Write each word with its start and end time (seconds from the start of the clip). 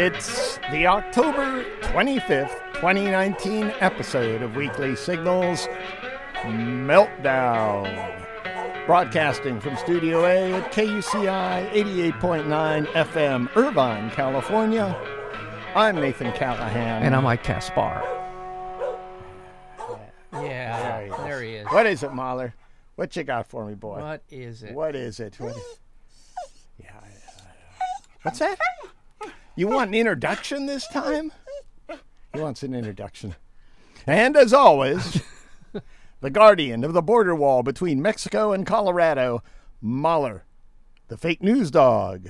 It's 0.00 0.58
the 0.70 0.86
October 0.86 1.64
25th, 1.80 2.72
2019 2.74 3.72
episode 3.80 4.42
of 4.42 4.54
Weekly 4.54 4.94
Signals 4.94 5.66
Meltdown. 6.44 8.24
Broadcasting 8.86 9.58
from 9.60 9.76
Studio 9.76 10.24
A 10.24 10.52
at 10.52 10.70
KUCI 10.70 11.68
88.9 11.72 12.86
FM, 12.86 13.56
Irvine, 13.56 14.08
California. 14.12 14.96
I'm 15.74 15.96
Nathan 15.96 16.30
Callahan. 16.32 17.02
And 17.02 17.16
I'm 17.16 17.24
Mike 17.24 17.42
Caspar. 17.42 18.00
There 20.30 20.44
Yeah, 20.44 21.00
he 21.02 21.10
is. 21.10 21.16
there 21.24 21.42
he 21.42 21.54
is. 21.54 21.66
What 21.72 21.86
is 21.86 22.04
it, 22.04 22.12
Mahler? 22.14 22.54
What 22.94 23.16
you 23.16 23.24
got 23.24 23.48
for 23.48 23.66
me, 23.66 23.74
boy? 23.74 23.98
What 24.00 24.22
is 24.30 24.62
it? 24.62 24.74
What 24.76 24.94
is 24.94 25.18
it? 25.18 25.40
What 25.40 25.56
is... 25.56 25.78
Yeah. 26.78 26.92
I- 27.02 27.08
What's 28.22 28.38
that? 28.38 28.56
You 29.58 29.66
want 29.66 29.88
an 29.88 29.94
introduction 29.94 30.66
this 30.66 30.86
time? 30.86 31.32
He 32.32 32.40
wants 32.40 32.62
an 32.62 32.74
introduction. 32.74 33.34
And 34.06 34.36
as 34.36 34.52
always, 34.52 35.20
the 36.20 36.30
guardian 36.30 36.84
of 36.84 36.92
the 36.92 37.02
border 37.02 37.34
wall 37.34 37.64
between 37.64 38.00
Mexico 38.00 38.52
and 38.52 38.64
Colorado, 38.64 39.42
Mahler, 39.80 40.44
the 41.08 41.16
fake 41.16 41.42
news 41.42 41.72
dog. 41.72 42.28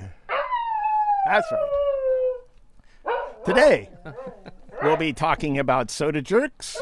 That's 1.27 1.45
right. 1.51 3.19
Today, 3.45 3.91
we'll 4.81 4.97
be 4.97 5.13
talking 5.13 5.59
about 5.59 5.91
soda 5.91 6.23
jerks, 6.23 6.81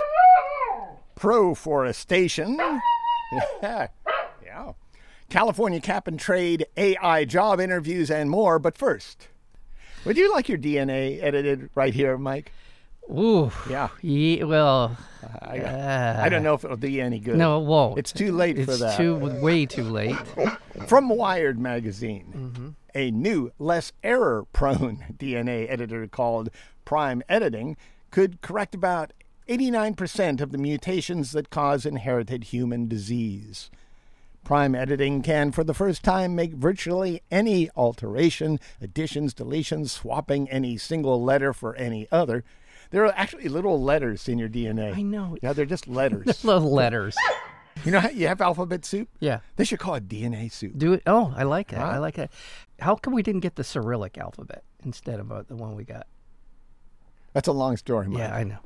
proforestation. 1.16 2.58
Yeah. 3.62 3.88
Yeah. 4.42 4.72
California 5.30 5.82
cap 5.82 6.08
and 6.08 6.18
trade, 6.18 6.66
AI 6.78 7.25
job 7.25 7.59
interviews, 7.59 8.09
and 8.09 8.30
more. 8.30 8.58
But 8.58 8.78
first, 8.78 9.28
would 10.08 10.17
you 10.17 10.33
like 10.33 10.50
your 10.50 10.58
DNA 10.58 11.22
edited 11.22 11.69
right 11.75 11.94
here, 11.94 12.17
Mike? 12.17 12.52
Ooh. 13.09 13.52
Yeah. 13.69 13.89
Ye- 14.02 14.44
well, 14.44 14.97
I, 15.41 15.59
uh, 15.59 16.22
I 16.23 16.30
don't 16.30 16.44
know 16.44 16.53
if 16.53 16.63
it'll 16.63 16.77
do 16.77 16.88
you 16.88 17.03
any 17.03 17.19
good. 17.19 17.38
no, 17.38 17.61
it 17.61 17.66
won't. 17.66 17.97
It's 17.97 18.11
too 18.11 18.31
late 18.31 18.58
for 18.66 18.75
that. 18.75 18.89
It's 18.89 18.97
too 18.97 19.16
way 19.16 19.66
too 19.66 19.83
late. 19.83 20.16
From 20.88 21.09
Wired 21.09 21.59
magazine, 21.59 22.33
mm-hmm. 22.35 22.69
a 22.95 23.11
new, 23.11 23.52
less 23.59 23.94
error 24.03 24.45
prone 24.53 25.05
DNA 25.17 25.69
editor 25.69 26.08
called 26.08 26.50
Prime 26.85 27.22
Editing 27.30 27.78
could 28.11 28.41
correct 28.41 28.73
about 28.73 29.13
89% 29.47 30.41
of 30.41 30.52
the 30.52 30.58
mutations 30.58 31.31
that 31.31 31.50
cause 31.50 31.85
inherited 31.85 32.45
human 32.45 32.88
disease. 32.88 33.69
Prime 34.48 34.76
editing 34.76 35.22
can, 35.23 35.52
for 35.52 35.66
the 35.66 35.73
first 35.73 36.03
time, 36.03 36.34
make 36.34 36.53
virtually 36.53 37.22
any 37.30 37.70
alteration, 37.76 38.62
additions, 38.81 39.34
deletions, 39.34 39.90
swapping 39.90 40.50
any 40.50 40.78
single 40.78 41.22
letter 41.22 41.52
for 41.52 41.76
any 41.76 42.08
other. 42.14 42.45
There 42.92 43.06
are 43.06 43.14
actually 43.18 43.50
little 43.50 43.84
letters 43.84 44.30
in 44.30 44.40
your 44.40 44.48
DNA. 44.48 44.95
I 44.95 45.02
know. 45.02 45.36
Yeah, 45.42 45.52
they're 45.52 45.66
just 45.66 45.86
letters. 46.00 46.44
Little 46.45 46.72
letters. 46.72 47.14
you 47.84 47.92
know 47.92 48.00
how 48.00 48.08
you 48.08 48.30
have 48.30 48.40
alphabet 48.40 48.86
soup? 48.86 49.09
Yeah. 49.20 49.40
They 49.58 49.66
should 49.66 49.80
call 49.80 49.95
it 49.95 50.08
DNA 50.08 50.50
soup. 50.50 50.78
Do 50.78 50.94
it. 50.94 51.03
Oh, 51.06 51.34
I 51.36 51.44
like 51.44 51.68
that. 51.72 51.81
I 51.81 51.98
like 51.98 52.16
that. 52.16 52.31
How 52.80 52.95
come 52.95 53.14
we 53.14 53.23
didn't 53.23 53.42
get 53.42 53.58
the 53.58 53.66
Cyrillic 53.66 54.18
alphabet 54.18 54.64
instead 54.86 55.20
of 55.20 55.30
uh, 55.30 55.44
the 55.45 55.58
one 55.58 55.75
we 55.75 55.84
got? 55.84 56.08
That's 57.34 57.50
a 57.50 57.52
long 57.52 57.75
story, 57.75 58.08
Mike. 58.08 58.20
Yeah, 58.20 58.34
I 58.34 58.45
know. 58.45 58.59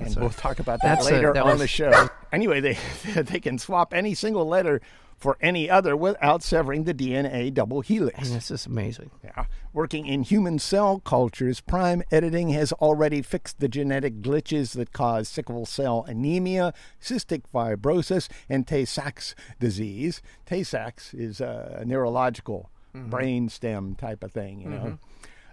and 0.00 0.16
we'll 0.16 0.30
talk 0.30 0.58
about 0.58 0.80
that 0.80 1.00
that's 1.00 1.08
a- 1.10 1.12
later 1.12 1.34
that 1.34 1.42
on 1.42 1.50
was- 1.50 1.60
the 1.60 1.68
show. 1.68 2.08
Anyway, 2.32 2.60
they 2.60 2.78
they 3.22 3.40
can 3.40 3.58
swap 3.58 3.92
any 3.92 4.14
single 4.14 4.46
letter 4.48 4.80
for 5.18 5.36
any 5.40 5.68
other 5.68 5.96
without 5.96 6.42
severing 6.42 6.84
the 6.84 6.94
DNA 6.94 7.52
double 7.52 7.80
helix. 7.80 8.18
And 8.18 8.36
this 8.36 8.50
is 8.50 8.66
amazing. 8.66 9.10
Yeah. 9.22 9.46
Working 9.72 10.06
in 10.06 10.22
human 10.22 10.58
cell 10.58 11.00
cultures, 11.00 11.60
prime 11.60 12.02
editing 12.10 12.50
has 12.50 12.72
already 12.74 13.20
fixed 13.20 13.58
the 13.58 13.68
genetic 13.68 14.22
glitches 14.22 14.72
that 14.74 14.92
cause 14.92 15.28
sickle 15.28 15.66
cell 15.66 16.04
anemia, 16.06 16.72
cystic 17.02 17.42
fibrosis, 17.52 18.28
and 18.48 18.66
Tay 18.66 18.84
Sachs 18.84 19.34
disease. 19.58 20.22
Tay 20.46 20.62
Sachs 20.62 21.12
is 21.12 21.40
a 21.40 21.82
neurological 21.84 22.70
mm-hmm. 22.94 23.10
brain 23.10 23.48
stem 23.48 23.94
type 23.96 24.22
of 24.22 24.32
thing, 24.32 24.60
you 24.60 24.68
know. 24.68 24.76
Mm-hmm. 24.76 24.94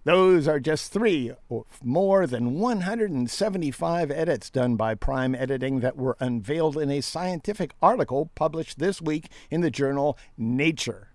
Those 0.05 0.47
are 0.47 0.59
just 0.59 0.91
three 0.93 1.31
of 1.49 1.65
more 1.83 2.27
than 2.27 2.59
175 2.59 4.11
edits 4.11 4.51
done 4.51 4.75
by 4.75 4.93
Prime 4.93 5.33
Editing 5.33 5.79
that 5.79 5.97
were 5.97 6.15
unveiled 6.19 6.77
in 6.77 6.91
a 6.91 7.01
scientific 7.01 7.73
article 7.81 8.29
published 8.35 8.77
this 8.77 9.01
week 9.01 9.29
in 9.49 9.61
the 9.61 9.71
journal 9.71 10.15
Nature. 10.37 11.09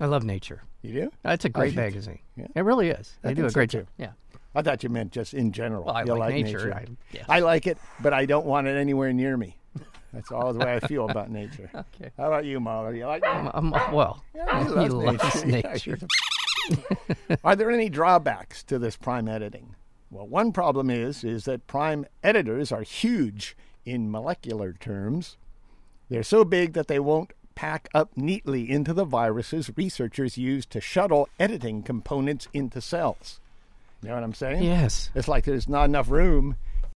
I 0.00 0.06
love 0.06 0.24
nature. 0.24 0.62
You 0.80 0.92
do? 0.94 1.12
It's 1.26 1.44
a 1.44 1.50
great 1.50 1.76
magazine. 1.76 2.20
yeah. 2.36 2.46
It 2.54 2.62
really 2.62 2.88
is. 2.88 3.18
I 3.22 3.34
do 3.34 3.44
a 3.46 3.50
great 3.50 3.68
too. 3.70 3.80
job. 3.80 3.86
Yeah. 3.98 4.12
I 4.54 4.62
thought 4.62 4.82
you 4.82 4.88
meant 4.88 5.12
just 5.12 5.34
in 5.34 5.52
general. 5.52 5.84
Well, 5.84 5.94
I 5.94 6.04
You 6.04 6.14
like 6.14 6.34
nature. 6.34 6.58
nature. 6.58 6.74
I- 6.74 6.86
yes. 7.12 7.24
I 7.28 7.40
like 7.40 7.66
it, 7.66 7.76
but 8.00 8.14
I 8.14 8.24
don't 8.24 8.46
want 8.46 8.66
it 8.66 8.76
anywhere 8.76 9.12
near 9.12 9.36
me. 9.36 9.56
That's 10.12 10.30
all 10.32 10.52
the 10.52 10.58
way 10.58 10.74
I 10.74 10.80
feel 10.80 11.08
about 11.08 11.30
nature. 11.40 11.70
Okay. 11.74 12.10
How 12.16 12.28
about 12.28 12.44
you, 12.46 12.60
Mahler? 12.60 12.94
You 12.94 13.06
like 13.06 13.22
it? 13.22 13.54
Um, 13.54 13.70
well, 13.92 14.22
Yeah, 14.34 14.64
he 14.64 14.82
he 14.84 14.88
loves 14.88 15.22
loves 15.22 15.44
nature. 15.44 15.98
Are 17.44 17.56
there 17.56 17.70
any 17.70 17.88
drawbacks 17.88 18.62
to 18.64 18.78
this 18.78 18.96
prime 18.96 19.28
editing? 19.28 19.74
Well, 20.10 20.26
one 20.26 20.52
problem 20.52 20.90
is 20.90 21.24
is 21.24 21.44
that 21.44 21.66
prime 21.66 22.06
editors 22.22 22.70
are 22.70 22.82
huge 22.82 23.56
in 23.84 24.10
molecular 24.10 24.74
terms. 24.74 25.36
They're 26.08 26.22
so 26.22 26.44
big 26.44 26.74
that 26.74 26.88
they 26.88 26.98
won't 26.98 27.32
pack 27.54 27.88
up 27.94 28.10
neatly 28.16 28.70
into 28.70 28.92
the 28.92 29.04
viruses 29.04 29.70
researchers 29.76 30.38
use 30.38 30.66
to 30.66 30.80
shuttle 30.80 31.28
editing 31.38 31.82
components 31.82 32.48
into 32.52 32.80
cells. 32.80 33.40
You 34.02 34.08
know 34.08 34.16
what 34.16 34.24
I'm 34.24 34.34
saying? 34.34 34.62
Yes. 34.62 35.10
It's 35.14 35.28
like 35.28 35.44
there's 35.44 35.68
not 35.68 35.84
enough 35.84 36.10
room 36.10 36.56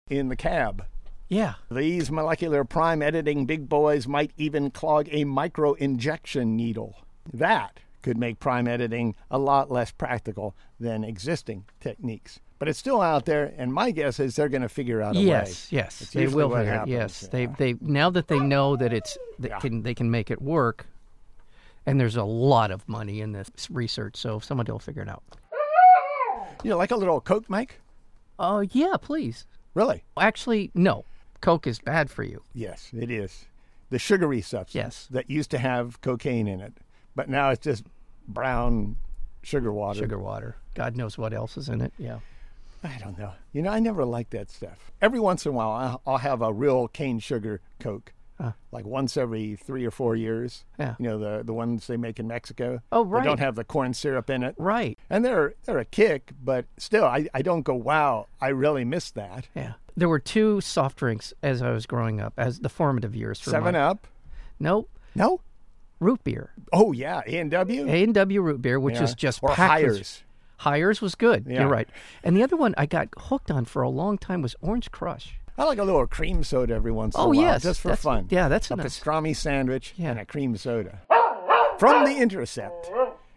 in 0.10 0.30
the 0.30 0.36
cab. 0.36 0.86
Yeah. 1.28 1.56
These 1.70 2.12
molecular 2.12 2.64
prime 2.64 3.02
editing 3.02 3.46
big 3.46 3.68
boys 3.68 4.08
might 4.08 4.32
even 4.38 4.72
clog 4.72 5.08
a 5.12 5.24
micro 5.24 5.74
injection 5.74 6.56
needle. 6.56 6.96
That 7.34 7.80
could 8.04 8.18
make 8.18 8.40
prime 8.40 8.68
editing 8.68 9.16
a 9.32 9.40
lot 9.40 9.72
less 9.72 9.92
practical 9.92 10.56
than 10.80 11.04
existing 11.04 11.66
techniques. 11.80 12.40
But 12.60 12.68
it's 12.70 12.78
still 12.80 13.02
out 13.02 13.26
there, 13.26 13.54
and 13.58 13.74
my 13.74 13.92
guess 13.92 14.20
is 14.20 14.36
they're 14.36 14.48
going 14.50 14.62
to 14.62 14.70
figure 14.70 15.02
out 15.02 15.16
a 15.16 15.20
Yes, 15.20 15.72
way. 15.72 15.78
yes, 15.78 16.02
It's 16.02 16.12
they 16.12 16.28
will. 16.28 16.50
figure 16.50 16.82
it. 16.84 16.88
Yes, 16.88 17.22
they 17.32 17.44
yeah. 17.44 17.56
they 17.58 17.76
now 17.82 18.10
that 18.12 18.28
they 18.28 18.40
know 18.40 18.76
that 18.76 18.94
it's 18.94 19.18
they 19.40 19.50
Yeah. 19.50 19.60
can 19.60 19.82
they 19.84 19.94
can 19.96 20.10
make 20.12 20.30
it 20.32 20.42
work, 20.42 20.86
and 21.86 22.00
there's 22.00 22.16
a 22.16 22.24
lot 22.24 22.70
of 22.72 22.88
money 22.88 23.20
in 23.20 23.32
this 23.34 23.50
research, 23.70 24.16
so 24.16 24.40
somebody 24.40 24.72
will 24.72 24.80
figure 24.80 25.02
it 25.02 25.10
out. 25.10 25.24
You 26.64 26.70
know, 26.70 26.78
like 26.78 26.92
a 26.92 26.96
little 26.96 27.20
Coke, 27.20 27.50
Mike? 27.50 27.82
Oh 28.40 28.62
yeah, 28.62 28.96
please. 29.02 29.46
Really? 29.74 30.04
Actually, 30.18 30.72
no, 30.74 31.04
Coke 31.42 31.68
is 31.68 31.80
bad 31.80 32.10
for 32.10 32.24
you. 32.24 32.42
Yes, 32.54 32.92
it 32.94 33.10
is. 33.12 33.46
The 33.90 34.00
sugary 34.00 34.42
substance 34.42 34.74
Yes. 34.74 35.08
that 35.12 35.30
used 35.30 35.52
to 35.52 35.58
have 35.58 36.00
cocaine 36.02 36.48
in 36.48 36.62
it, 36.62 36.74
but 37.16 37.30
now 37.30 37.50
it's 37.50 37.64
just 37.64 37.84
brown 38.28 38.96
sugar 39.42 39.72
water. 39.72 40.00
Sugar 40.00 40.20
water. 40.20 40.56
God 40.76 40.96
knows 40.96 41.18
what 41.18 41.34
else 41.34 41.58
is 41.58 41.70
in 41.70 41.82
it. 41.82 41.94
Yeah. 41.98 42.20
I 42.84 42.98
don't 42.98 43.18
know. 43.18 43.32
You 43.54 43.62
know, 43.62 43.72
I 43.72 43.80
never 43.80 44.04
liked 44.04 44.32
that 44.32 44.50
stuff. 44.52 44.92
Every 45.02 45.20
once 45.20 45.46
in 45.46 45.52
a 45.52 45.56
while, 45.56 45.72
I'll, 45.72 46.02
I'll 46.06 46.18
have 46.18 46.42
a 46.42 46.52
real 46.52 46.88
cane 46.90 47.20
sugar 47.20 47.62
Coke, 47.80 48.12
like 48.74 48.86
once 48.86 49.16
every 49.16 49.56
three 49.56 49.86
or 49.86 49.92
four 49.92 50.18
years. 50.18 50.66
Yeah. 50.78 50.96
You 51.00 51.08
know, 51.08 51.18
the 51.18 51.44
the 51.44 51.54
ones 51.54 51.88
they 51.88 51.96
make 51.96 52.20
in 52.20 52.28
Mexico. 52.28 52.82
Oh, 52.92 53.06
right. 53.06 53.24
They 53.24 53.30
don't 53.30 53.40
have 53.40 53.56
the 53.56 53.64
corn 53.64 53.94
syrup 53.94 54.30
in 54.30 54.44
it. 54.44 54.56
Right. 54.58 55.00
And 55.10 55.24
they're 55.24 55.54
they're 55.64 55.80
a 55.80 55.86
kick, 55.86 56.32
but 56.44 56.66
still, 56.78 57.06
I, 57.06 57.30
I 57.34 57.42
don't 57.42 57.62
go, 57.62 57.74
wow, 57.74 58.28
I 58.42 58.50
really 58.50 58.84
miss 58.84 59.12
that. 59.12 59.48
Yeah. 59.56 59.74
There 59.96 60.10
were 60.10 60.20
two 60.20 60.60
soft 60.60 60.98
drinks 60.98 61.34
as 61.42 61.62
I 61.62 61.72
was 61.72 61.86
growing 61.86 62.20
up, 62.20 62.34
as 62.36 62.60
the 62.60 62.70
formative 62.70 63.16
years 63.16 63.40
for 63.40 63.52
Seven 63.52 63.76
my, 63.76 63.80
Up? 63.80 64.08
Nope. 64.60 64.90
No. 65.16 65.40
Root 66.04 66.24
beer. 66.24 66.52
Oh 66.72 66.92
yeah, 66.92 67.22
A 67.26 67.38
and 67.40 67.50
W. 67.52 67.88
A 67.88 68.04
and 68.04 68.14
W 68.14 68.42
root 68.42 68.62
beer, 68.62 68.80
which 68.80 69.00
is 69.00 69.16
just 69.16 69.40
or 69.42 69.52
Hires. 69.52 70.24
Hires 70.58 71.02
was 71.02 71.16
good. 71.16 71.46
Yeah. 71.48 71.62
You're 71.62 71.70
right. 71.70 71.88
And 72.24 72.36
the 72.38 72.44
other 72.44 72.56
one 72.58 72.74
I 72.78 72.86
got 72.86 73.10
hooked 73.18 73.50
on 73.52 73.66
for 73.66 73.82
a 73.82 73.90
long 73.90 74.18
time 74.18 74.42
was 74.42 74.56
Orange 74.62 74.92
Crush. 74.92 75.36
I 75.58 75.64
like 75.66 75.78
a 75.78 75.84
little 75.84 76.06
cream 76.08 76.44
soda 76.44 76.74
every 76.74 76.92
once 76.92 77.16
in 77.16 77.22
Oh, 77.22 77.26
a 77.26 77.28
while, 77.28 77.36
yes, 77.36 77.64
just 77.64 77.82
for 77.82 77.90
that's- 77.90 78.04
fun. 78.04 78.28
yeah, 78.32 78.48
that's 78.48 78.70
a 78.72 78.74
a 78.74 78.78
nice- 78.78 79.00
pastrami 79.00 79.36
sandwich 79.36 79.94
Yeah. 79.98 80.12
and 80.12 80.20
a 80.20 80.26
cream 80.26 80.56
soda. 80.58 81.02
From 81.78 82.06
the 82.06 82.18
Intercept, 82.18 82.90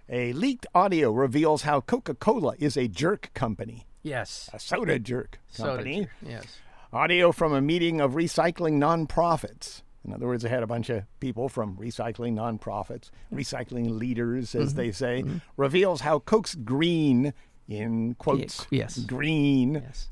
a 0.09 0.33
leaked 0.33 0.67
audio 0.75 1.11
reveals 1.13 1.63
how 1.63 1.81
Coca-Cola 1.81 2.55
is 2.59 2.77
a 2.77 2.87
jerk 2.89 3.31
company, 3.35 3.87
Yes. 4.03 4.49
a 4.53 4.59
soda 4.59 4.99
jerk 4.99 5.39
company. 5.57 6.09
Yes. 6.23 6.59
Audio 6.93 7.33
from 7.33 7.53
a 7.53 7.61
meeting 7.61 8.01
of 8.01 8.13
recycling 8.13 8.79
nonprofits. 8.79 9.83
In 10.07 10.13
other 10.13 10.27
words, 10.27 10.45
I 10.45 10.49
had 10.49 10.63
a 10.63 10.67
bunch 10.67 10.89
of 10.89 11.03
people 11.21 11.49
from 11.49 11.77
recycling 11.77 12.35
nonprofits, 12.35 13.11
recycling 13.33 13.99
leaders, 13.99 14.55
as 14.55 14.69
Mm-hmm. 14.71 14.77
they 14.79 14.93
say, 14.93 15.25
reveals 15.57 16.03
how 16.03 16.21
Coke's 16.21 16.55
green, 16.55 17.35
in 17.69 18.15
quotes, 18.15 18.67
yes. 18.71 18.99
green, 19.01 19.75
Yes. 19.75 20.09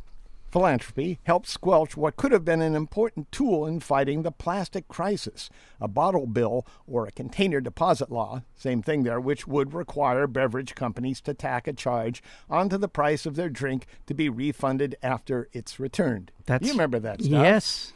philanthropy 0.50 1.18
helped 1.24 1.48
squelch 1.48 1.96
what 1.96 2.16
could 2.16 2.30
have 2.32 2.44
been 2.44 2.60
an 2.62 2.74
important 2.76 3.30
tool 3.32 3.66
in 3.66 3.78
fighting 3.80 4.22
the 4.22 4.30
plastic 4.32 4.86
crisis 4.88 5.48
a 5.80 5.86
bottle 5.88 6.26
bill 6.26 6.64
or 6.86 7.06
a 7.06 7.12
container 7.12 7.60
deposit 7.60 8.10
law, 8.10 8.42
same 8.56 8.82
thing 8.82 9.02
there, 9.04 9.20
which 9.20 9.46
would 9.46 9.72
require 9.74 10.26
beverage 10.26 10.74
companies 10.74 11.20
to 11.20 11.34
tack 11.34 11.66
a 11.68 11.72
charge 11.72 12.22
onto 12.50 12.76
the 12.78 12.88
price 12.88 13.26
of 13.26 13.36
their 13.36 13.48
drink 13.48 13.86
to 14.06 14.14
be 14.14 14.28
refunded 14.28 14.96
after 15.02 15.48
it's 15.52 15.78
returned. 15.78 16.30
That's, 16.46 16.66
you 16.66 16.72
remember 16.72 16.98
that 17.00 17.20
stuff? 17.22 17.30
Yes. 17.32 17.92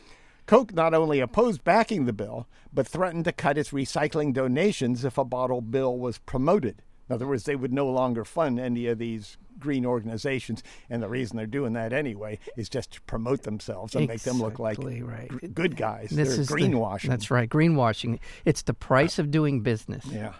Coke 0.49 0.73
not 0.73 0.95
only 0.95 1.21
opposed 1.21 1.63
backing 1.63 2.07
the 2.07 2.13
bill, 2.15 2.49
but 2.73 2.89
threatened 2.89 3.27
to 3.27 3.33
cut 3.33 3.59
its 3.59 3.71
recycling 3.71 4.33
donations 4.33 5.05
if 5.05 5.19
a 5.19 5.25
bottle 5.25 5.61
bill 5.61 5.99
was 5.99 6.17
promoted. 6.17 6.83
In 7.09 7.15
other 7.15 7.27
words, 7.27 7.45
they 7.45 7.55
would 7.55 7.73
no 7.73 7.87
longer 7.87 8.25
fund 8.25 8.59
any 8.59 8.87
of 8.87 8.99
these 8.99 9.37
green 9.59 9.85
organizations, 9.85 10.63
and 10.89 11.03
the 11.03 11.09
reason 11.09 11.37
they're 11.37 11.47
doing 11.47 11.75
that 11.75 11.93
anyway 11.93 12.39
is 12.57 12.71
just 12.71 12.93
to 12.93 13.03
promote 13.03 13.43
themselves 13.43 13.95
and 13.95 14.09
make 14.09 14.23
them 14.23 14.41
look 14.41 14.59
like 14.59 14.79
right. 14.79 15.31
good 15.55 15.77
guys. 15.77 16.11
This 16.11 16.31
they're 16.31 16.41
is 16.41 16.49
the- 16.49 16.55
greenwashing. 16.55 17.09
that's 17.09 17.31
right. 17.31 17.49
Greenwashing. 17.49 18.19
It's 18.47 18.63
the 18.63 18.75
price 18.75 19.19
of 19.19 19.31
doing 19.31 19.61
business. 19.61 20.07
Yeah. 20.07 20.33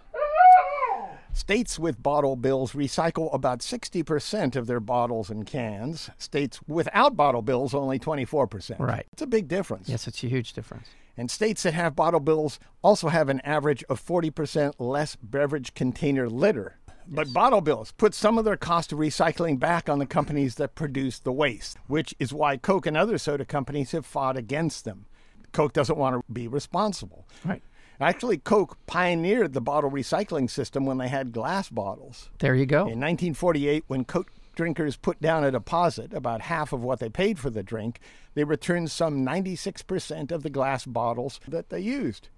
States 1.33 1.79
with 1.79 2.03
bottle 2.03 2.37
bills 2.37 2.73
recycle 2.73 3.33
about 3.33 3.61
60% 3.61 4.57
of 4.57 4.67
their 4.67 4.81
bottles 4.81 5.31
and 5.31 5.47
cans. 5.47 6.11
States 6.19 6.61
without 6.67 7.17
bottle 7.17 7.43
bills, 7.43 7.75
only 7.75 7.99
24%. 7.99 8.79
Right. 8.79 9.07
It's 9.13 9.23
a 9.23 9.27
big 9.27 9.49
difference. 9.49 9.89
Yes, 9.89 10.09
it's 10.09 10.23
a 10.25 10.29
huge 10.29 10.53
difference. 10.53 10.89
And 11.17 11.31
states 11.31 11.65
that 11.65 11.75
have 11.75 11.97
bottle 11.97 12.21
bills 12.21 12.61
also 12.83 13.09
have 13.09 13.29
an 13.29 13.41
average 13.41 13.85
of 13.89 14.05
40% 14.05 14.75
less 14.79 15.17
beverage 15.17 15.75
container 15.75 16.29
litter. 16.29 16.77
But 17.11 17.33
bottle 17.33 17.63
bills 17.63 17.93
put 17.93 18.15
some 18.15 18.37
of 18.39 18.45
their 18.45 18.57
cost 18.57 18.93
of 18.93 18.99
recycling 18.99 19.59
back 19.59 19.89
on 19.89 19.99
the 19.99 20.07
companies 20.07 20.57
that 20.57 20.75
produce 20.75 21.19
the 21.19 21.33
waste, 21.33 21.79
which 21.87 22.15
is 22.19 22.35
why 22.35 22.57
Coke 22.59 22.87
and 22.87 22.97
other 22.97 23.17
soda 23.17 23.45
companies 23.45 23.93
have 23.93 24.05
fought 24.05 24.37
against 24.37 24.85
them. 24.85 25.07
Coke 25.53 25.73
doesn't 25.73 25.99
want 25.99 26.17
to 26.17 26.33
be 26.33 26.47
responsible. 26.47 27.27
Right. 27.45 27.63
Actually, 28.01 28.39
Coke 28.39 28.77
pioneered 28.87 29.53
the 29.55 29.61
bottle 29.61 29.91
recycling 29.91 30.49
system 30.49 30.87
when 30.87 30.99
they 30.99 31.09
had 31.09 31.33
glass 31.33 31.69
bottles. 31.69 32.31
There 32.39 32.55
you 32.55 32.67
go. 32.67 32.81
In 32.81 33.01
1948, 33.01 33.85
when 33.89 34.05
Coke 34.05 34.31
drinkers 34.55 34.97
put 34.97 35.21
down 35.21 35.45
a 35.45 35.51
deposit, 35.51 36.13
about 36.13 36.43
half 36.43 36.73
of 36.73 36.83
what 36.83 37.01
they 37.01 37.09
paid 37.09 37.39
for 37.39 37.51
the 37.51 37.63
drink, 37.63 38.01
they 38.35 38.45
returned 38.45 38.91
some 38.91 39.25
96% 39.25 40.31
of 40.31 40.43
the 40.43 40.51
glass 40.51 40.85
bottles 40.87 41.41
that 41.49 41.71
they 41.71 41.81
used. 41.81 42.29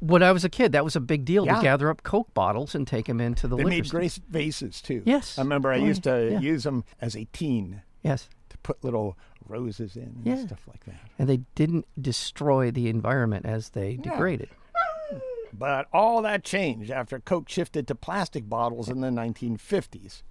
When 0.00 0.22
I 0.22 0.32
was 0.32 0.44
a 0.44 0.48
kid, 0.48 0.72
that 0.72 0.84
was 0.84 0.96
a 0.96 1.00
big 1.00 1.24
deal 1.24 1.44
Yeah. 1.46 1.56
to 1.56 1.62
gather 1.62 1.90
up 1.90 2.02
Coke 2.02 2.32
bottles 2.34 2.74
and 2.74 2.86
take 2.86 3.06
them 3.06 3.20
into 3.20 3.48
the 3.48 3.56
They 3.56 3.64
made 3.64 3.88
great 3.90 4.18
vases 4.28 4.80
too. 4.80 5.02
Yes. 5.04 5.38
I 5.38 5.42
remember 5.42 5.72
I 5.72 5.78
Oh, 5.80 5.84
used 5.84 6.04
to 6.04 6.30
yeah. 6.32 6.40
use 6.40 6.62
them 6.64 6.84
as 7.00 7.16
a 7.16 7.24
teen 7.32 7.82
Yes. 8.02 8.28
to 8.50 8.58
put 8.58 8.82
little 8.84 9.16
roses 9.48 9.96
in 9.96 10.02
and 10.24 10.26
Yeah. 10.26 10.46
stuff 10.46 10.62
like 10.68 10.84
that. 10.84 11.00
And 11.18 11.28
they 11.28 11.38
didn't 11.54 11.86
destroy 12.00 12.70
the 12.70 12.88
environment 12.88 13.44
as 13.44 13.70
they 13.70 13.96
degraded. 13.96 14.50
But 15.52 15.86
all 15.92 16.22
that 16.22 16.44
changed 16.44 16.90
after 16.90 17.20
Coke 17.20 17.48
shifted 17.48 17.86
to 17.88 17.94
plastic 17.94 18.48
bottles 18.48 18.88
in 18.88 19.00
the 19.00 19.10
1950s. 19.10 20.22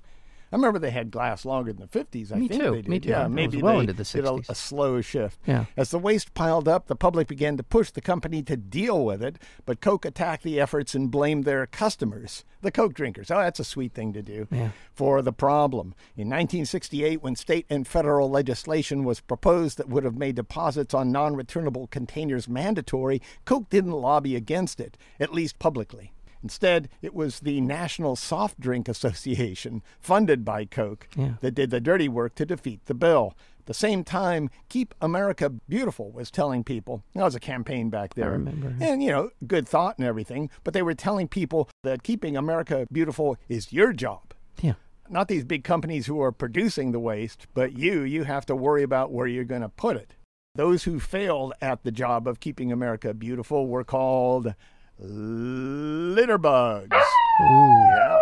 I 0.52 0.56
remember 0.58 0.80
they 0.80 0.92
had 0.92 1.12
glass 1.12 1.46
longer 1.46 1.72
than 1.72 1.88
the 1.90 2.00
50s. 2.00 2.32
I 2.32 2.36
Me 2.36 2.48
think 2.48 2.62
too. 2.62 2.72
they 2.72 2.82
did. 2.82 2.88
Me 2.90 3.00
too. 3.00 3.10
Yeah, 3.10 3.28
maybe 3.28 3.62
well 3.62 3.76
they 3.76 3.82
into 3.82 3.94
the 3.94 4.04
did 4.04 4.26
a, 4.26 4.30
60s. 4.30 4.50
a 4.50 4.56
slow 4.56 5.00
shift. 5.02 5.40
Yeah. 5.46 5.66
As 5.78 5.92
the 5.92 6.00
waste 6.00 6.34
piled 6.34 6.68
up, 6.68 6.88
the 6.88 6.96
public 6.96 7.28
began 7.28 7.56
to 7.58 7.64
push 7.64 7.92
the 7.92 8.02
company 8.02 8.44
to 8.44 8.58
deal 8.58 9.06
with 9.06 9.24
it, 9.24 9.38
but 9.66 9.80
Coke 9.82 10.04
attacked 10.06 10.44
the 10.44 10.60
efforts 10.60 10.94
and 10.94 11.10
blamed 11.10 11.46
their 11.46 11.66
customers, 11.68 12.44
the 12.62 12.72
Coke 12.72 12.94
drinkers. 12.94 13.32
Oh, 13.32 13.40
that's 13.40 13.60
a 13.60 13.64
sweet 13.64 13.94
thing 13.94 14.12
to 14.14 14.22
do. 14.22 14.48
Yeah. 14.52 14.72
For 14.94 15.22
the 15.22 15.34
problem. 15.34 15.96
In 16.18 16.28
1968, 16.28 17.22
when 17.24 17.36
state 17.36 17.66
and 17.70 17.88
federal 17.88 18.30
legislation 18.30 19.04
was 19.04 19.20
proposed 19.22 19.78
that 19.78 19.88
would 19.90 20.04
have 20.04 20.18
made 20.18 20.36
deposits 20.36 20.94
on 20.94 21.12
non 21.12 21.36
returnable 21.36 21.88
containers 21.88 22.50
mandatory, 22.50 23.22
Coke 23.46 23.70
didn't 23.70 23.92
lobby 23.92 24.36
against 24.36 24.80
it, 24.80 24.98
at 25.20 25.34
least 25.34 25.60
publicly. 25.60 26.12
Instead, 26.44 26.90
it 27.02 27.14
was 27.14 27.40
the 27.42 27.62
National 27.62 28.16
Soft 28.16 28.60
Drink 28.60 28.88
Association, 28.88 29.82
funded 30.00 30.44
by 30.44 30.66
Coke, 30.66 31.08
Yeah. 31.16 31.34
that 31.42 31.52
did 31.56 31.70
the 31.70 31.80
dirty 31.82 32.10
work 32.10 32.36
to 32.36 32.46
defeat 32.46 32.86
the 32.86 32.94
bill. 32.94 33.36
At 33.60 33.68
the 33.68 33.74
same 33.76 34.04
time, 34.04 34.50
Keep 34.70 34.96
America 35.02 35.50
Beautiful 35.50 36.12
was 36.12 36.32
telling 36.32 36.64
people, 36.64 37.04
that 37.14 37.24
was 37.24 37.36
a 37.36 37.40
campaign 37.40 37.90
back 37.90 38.16
there. 38.16 38.32
remember. 38.32 38.76
And, 38.82 39.04
you 39.04 39.12
know, 39.12 39.30
good 39.46 39.68
thought 39.68 39.98
and 40.00 40.08
everything, 40.08 40.50
but 40.64 40.74
they 40.74 40.82
were 40.82 40.96
telling 40.96 41.28
people 41.28 41.70
that 41.84 42.02
keeping 42.02 42.36
America 42.36 42.88
beautiful 42.92 43.38
is 43.48 43.72
your 43.72 43.94
job. 43.94 44.34
Yeah. 44.62 44.74
Not 45.10 45.28
these 45.28 45.44
big 45.44 45.64
companies 45.64 46.08
who 46.08 46.20
are 46.22 46.32
producing 46.32 46.92
the 46.92 47.00
waste, 47.00 47.46
but 47.54 47.74
you, 47.78 48.02
you 48.02 48.24
have 48.24 48.46
to 48.48 48.56
worry 48.56 48.82
about 48.82 49.12
where 49.12 49.28
you're 49.28 49.44
going 49.44 49.62
to 49.62 49.70
put 49.70 49.96
it. 49.96 50.16
Those 50.56 50.84
who 50.84 51.00
failed 51.00 51.54
at 51.62 51.84
the 51.84 51.92
job 51.92 52.28
of 52.28 52.40
keeping 52.40 52.72
America 52.72 53.14
beautiful 53.14 53.68
were 53.68 53.84
called 53.84 54.56
litter 55.02 56.38
bugs. 56.38 56.96
Ooh. 57.42 57.86
Yeah. 57.96 58.20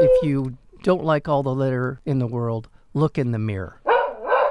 If 0.00 0.22
you 0.22 0.58
don't 0.82 1.04
like 1.04 1.28
all 1.28 1.42
the 1.42 1.54
litter 1.54 2.00
in 2.04 2.18
the 2.18 2.26
world, 2.26 2.68
look 2.94 3.18
in 3.18 3.32
the 3.32 3.38
mirror. 3.38 3.80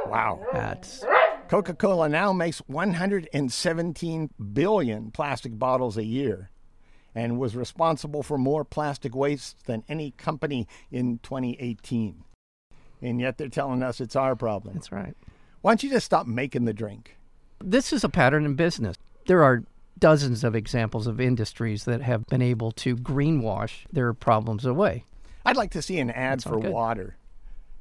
Wow. 0.07 0.45
That's 0.53 1.03
Coca 1.47 1.73
Cola 1.73 2.09
now 2.09 2.33
makes 2.33 2.59
117 2.67 4.29
billion 4.53 5.11
plastic 5.11 5.57
bottles 5.59 5.97
a 5.97 6.03
year 6.03 6.49
and 7.13 7.39
was 7.39 7.55
responsible 7.55 8.23
for 8.23 8.37
more 8.37 8.65
plastic 8.65 9.15
waste 9.15 9.65
than 9.65 9.83
any 9.87 10.11
company 10.11 10.67
in 10.91 11.19
2018. 11.19 12.23
And 13.01 13.21
yet 13.21 13.37
they're 13.37 13.47
telling 13.49 13.83
us 13.83 14.01
it's 14.01 14.15
our 14.15 14.35
problem. 14.35 14.73
that's 14.73 14.91
right. 14.91 15.15
Why 15.61 15.71
don't 15.71 15.83
you 15.83 15.89
just 15.89 16.05
stop 16.05 16.27
making 16.27 16.65
the 16.65 16.73
drink? 16.73 17.17
This 17.59 17.93
is 17.93 18.03
a 18.03 18.09
pattern 18.09 18.45
in 18.45 18.55
business. 18.55 18.97
There 19.27 19.43
are 19.43 19.63
dozens 19.99 20.43
of 20.43 20.55
examples 20.55 21.07
of 21.07 21.19
industries 21.21 21.85
that 21.85 22.01
have 22.01 22.25
been 22.27 22.41
able 22.41 22.71
to 22.71 22.95
greenwash 22.97 23.85
their 23.91 24.13
problems 24.13 24.65
away. 24.65 25.05
I'd 25.45 25.57
like 25.57 25.71
to 25.71 25.81
see 25.81 25.99
an 25.99 26.09
ad 26.11 26.43
for 26.43 26.59
good. 26.59 26.71
water. 26.71 27.17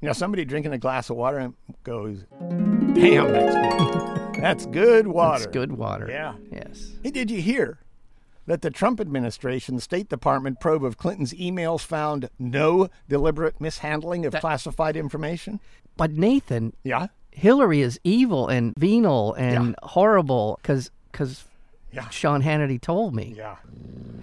You 0.01 0.09
know, 0.09 0.13
somebody 0.13 0.45
drinking 0.45 0.73
a 0.73 0.79
glass 0.79 1.09
of 1.11 1.17
water 1.17 1.39
and 1.39 1.55
goes, 1.83 2.25
Damn, 2.41 3.33
that's 3.33 3.55
good. 3.55 4.35
that's 4.43 4.67
good 4.67 5.07
water. 5.07 5.45
It's 5.45 5.53
good 5.53 5.73
water. 5.73 6.07
Yeah. 6.11 6.35
Yes. 6.53 6.93
Hey, 7.03 7.11
did 7.11 7.31
you 7.31 7.41
hear 7.41 7.79
that 8.47 8.61
the 8.61 8.71
Trump 8.71 9.01
administration 9.01 9.81
State 9.81 10.11
Department 10.11 10.61
probe 10.61 10.85
of 10.85 10.99
Clinton's 10.99 11.33
emails 11.33 11.81
found 11.81 12.29
no 12.39 12.89
deliberate 13.09 13.59
mishandling 13.61 14.27
of 14.27 14.35
classified 14.35 14.97
information? 14.97 15.59
But 15.97 16.13
Nathan, 16.13 16.75
Yeah. 16.85 17.07
Hillary 17.31 17.81
is 17.81 17.99
evil 18.05 18.47
and 18.47 18.75
venal 18.77 19.33
and 19.35 19.75
horrible 19.83 20.59
because 20.63 20.91
because 21.11 21.45
Yeah. 21.95 22.09
Sean 22.11 22.43
Hannity 22.43 22.81
told 22.81 23.15
me. 23.15 23.35
Yeah. 23.37 23.57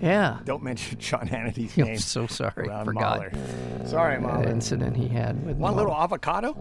Yeah. 0.02 0.40
Don't 0.46 0.64
mention 0.64 1.00
Sean 1.00 1.28
Hannity's 1.28 1.78
name. 1.78 1.88
I'm 1.88 1.98
so 1.98 2.28
sorry. 2.28 2.68
around 2.68 2.86
Forgot 2.86 3.18
Mahler. 3.34 3.88
Sorry, 3.88 4.16
the 4.16 4.22
Mahler. 4.22 4.48
incident 4.50 4.98
he 4.98 5.08
had 5.08 5.36
with 5.46 5.58
Want 5.58 5.74
a 5.74 5.76
Mahler. 5.76 5.88
little 5.90 5.96
avocado? 6.02 6.56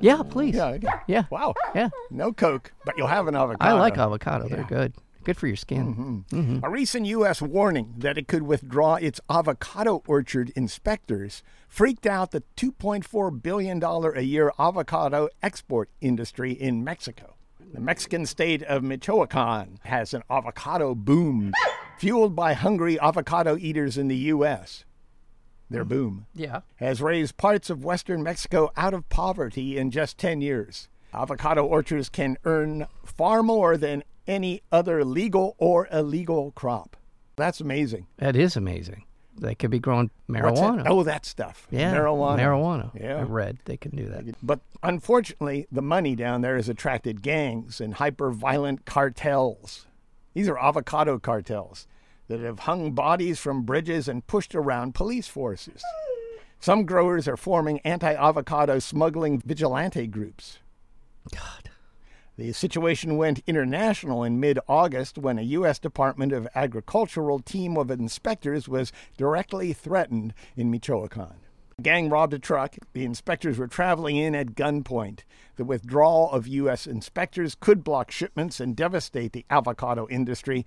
Yeah, 0.00 0.22
please. 0.28 0.54
Yeah. 0.54 0.78
Yeah. 1.06 1.24
Wow. 1.30 1.54
Yeah. 1.74 1.88
No 2.10 2.32
Coke, 2.32 2.72
but 2.84 2.96
you'll 2.96 3.06
have 3.08 3.26
an 3.28 3.34
avocado. 3.36 3.70
I 3.76 3.78
like 3.78 3.98
avocado. 3.98 4.48
They're 4.48 4.62
good. 4.64 4.94
Good 5.24 5.36
for 5.36 5.46
your 5.48 5.56
skin. 5.56 5.94
Mm-hmm. 6.30 6.38
Mm-hmm. 6.40 6.64
A 6.64 6.70
recent 6.70 7.04
U.S. 7.06 7.42
warning 7.42 7.94
that 7.98 8.16
it 8.16 8.28
could 8.28 8.44
withdraw 8.44 8.94
its 8.94 9.20
avocado 9.28 10.02
orchard 10.06 10.50
inspectors 10.56 11.42
freaked 11.68 12.06
out 12.06 12.30
the 12.30 12.42
$2.4 12.56 13.42
billion 13.42 13.82
a 13.82 14.20
year 14.22 14.52
avocado 14.58 15.28
export 15.42 15.90
industry 16.00 16.52
in 16.52 16.82
Mexico. 16.82 17.34
The 17.72 17.80
Mexican 17.80 18.24
state 18.26 18.62
of 18.62 18.82
Michoacan 18.82 19.78
has 19.84 20.14
an 20.14 20.22
avocado 20.30 20.94
boom 20.94 21.52
fueled 21.98 22.34
by 22.34 22.54
hungry 22.54 22.98
avocado 22.98 23.56
eaters 23.58 23.98
in 23.98 24.08
the 24.08 24.16
U.S. 24.32 24.84
Their 25.70 25.84
boom 25.84 26.26
Yeah. 26.34 26.60
has 26.76 27.02
raised 27.02 27.36
parts 27.36 27.68
of 27.68 27.84
western 27.84 28.22
Mexico 28.22 28.70
out 28.76 28.94
of 28.94 29.08
poverty 29.10 29.76
in 29.76 29.90
just 29.90 30.16
10 30.18 30.40
years. 30.40 30.88
Avocado 31.12 31.64
orchards 31.64 32.08
can 32.08 32.36
earn 32.44 32.86
far 33.04 33.42
more 33.42 33.76
than 33.76 34.02
any 34.26 34.62
other 34.72 35.04
legal 35.04 35.54
or 35.58 35.88
illegal 35.92 36.52
crop. 36.52 36.96
That's 37.36 37.60
amazing. 37.60 38.06
That 38.16 38.34
is 38.36 38.56
amazing. 38.56 39.04
They 39.40 39.54
could 39.54 39.70
be 39.70 39.78
growing 39.78 40.10
that? 40.28 40.42
marijuana. 40.42 40.84
Oh, 40.86 41.02
that 41.02 41.24
stuff. 41.24 41.66
yeah. 41.70 41.94
Marijuana. 41.94 42.38
Marijuana. 42.38 43.00
Yeah. 43.00 43.18
I 43.18 43.22
read 43.22 43.58
they 43.64 43.76
can 43.76 43.94
do 43.96 44.06
that. 44.08 44.24
But 44.42 44.60
unfortunately, 44.82 45.66
the 45.70 45.82
money 45.82 46.14
down 46.14 46.40
there 46.42 46.56
has 46.56 46.68
attracted 46.68 47.22
gangs 47.22 47.80
and 47.80 47.94
hyper 47.94 48.30
violent 48.30 48.84
cartels. 48.84 49.86
These 50.34 50.48
are 50.48 50.58
avocado 50.58 51.18
cartels 51.18 51.86
that 52.28 52.40
have 52.40 52.60
hung 52.60 52.92
bodies 52.92 53.38
from 53.38 53.62
bridges 53.62 54.08
and 54.08 54.26
pushed 54.26 54.54
around 54.54 54.94
police 54.94 55.26
forces. 55.26 55.82
Some 56.60 56.84
growers 56.84 57.26
are 57.28 57.36
forming 57.36 57.80
anti 57.80 58.12
avocado 58.12 58.78
smuggling 58.78 59.40
vigilante 59.40 60.06
groups. 60.06 60.58
God. 61.32 61.70
The 62.38 62.52
situation 62.52 63.16
went 63.16 63.42
international 63.48 64.22
in 64.22 64.38
mid 64.38 64.60
August 64.68 65.18
when 65.18 65.40
a 65.40 65.42
U.S. 65.58 65.80
Department 65.80 66.30
of 66.32 66.46
Agricultural 66.54 67.40
team 67.40 67.76
of 67.76 67.90
inspectors 67.90 68.68
was 68.68 68.92
directly 69.16 69.72
threatened 69.72 70.34
in 70.56 70.70
Michoacan. 70.70 71.34
A 71.80 71.82
Gang 71.82 72.08
robbed 72.08 72.32
a 72.32 72.38
truck. 72.38 72.76
The 72.92 73.04
inspectors 73.04 73.58
were 73.58 73.66
traveling 73.66 74.14
in 74.14 74.36
at 74.36 74.54
gunpoint. 74.54 75.22
The 75.56 75.64
withdrawal 75.64 76.30
of 76.30 76.46
U.S. 76.46 76.86
inspectors 76.86 77.56
could 77.56 77.82
block 77.82 78.12
shipments 78.12 78.60
and 78.60 78.76
devastate 78.76 79.32
the 79.32 79.44
avocado 79.50 80.06
industry. 80.08 80.64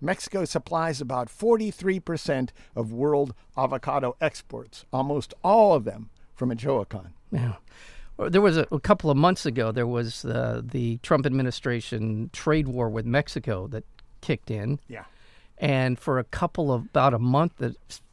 Mexico 0.00 0.44
supplies 0.44 1.00
about 1.00 1.28
43% 1.28 2.50
of 2.74 2.92
world 2.92 3.34
avocado 3.56 4.16
exports, 4.20 4.84
almost 4.92 5.32
all 5.44 5.74
of 5.74 5.84
them 5.84 6.10
from 6.34 6.48
Michoacan. 6.48 7.14
Yeah. 7.30 7.54
There 8.18 8.40
was 8.40 8.56
a, 8.56 8.66
a 8.70 8.78
couple 8.80 9.10
of 9.10 9.16
months 9.16 9.44
ago, 9.44 9.72
there 9.72 9.86
was 9.86 10.24
uh, 10.24 10.62
the 10.64 10.98
Trump 10.98 11.26
administration 11.26 12.30
trade 12.32 12.68
war 12.68 12.88
with 12.88 13.06
Mexico 13.06 13.66
that 13.68 13.84
kicked 14.20 14.50
in. 14.50 14.78
Yeah. 14.88 15.04
And 15.58 15.98
for 15.98 16.18
a 16.18 16.24
couple 16.24 16.72
of 16.72 16.82
about 16.86 17.14
a 17.14 17.18
month, 17.18 17.60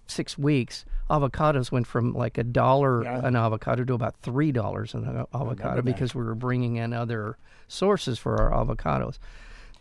six 0.07 0.37
weeks, 0.37 0.85
avocados 1.09 1.71
went 1.71 1.87
from 1.87 2.13
like 2.13 2.37
a 2.37 2.43
dollar 2.43 3.03
Yeah. 3.03 3.25
an 3.25 3.35
avocado 3.35 3.83
to 3.83 3.93
about 3.93 4.15
three 4.21 4.51
dollars 4.51 4.93
an 4.93 5.25
avocado 5.33 5.81
because 5.81 6.13
we 6.15 6.23
were 6.23 6.35
bringing 6.35 6.75
in 6.77 6.93
other 6.93 7.37
sources 7.67 8.17
for 8.19 8.41
our 8.41 8.51
avocados. 8.65 9.17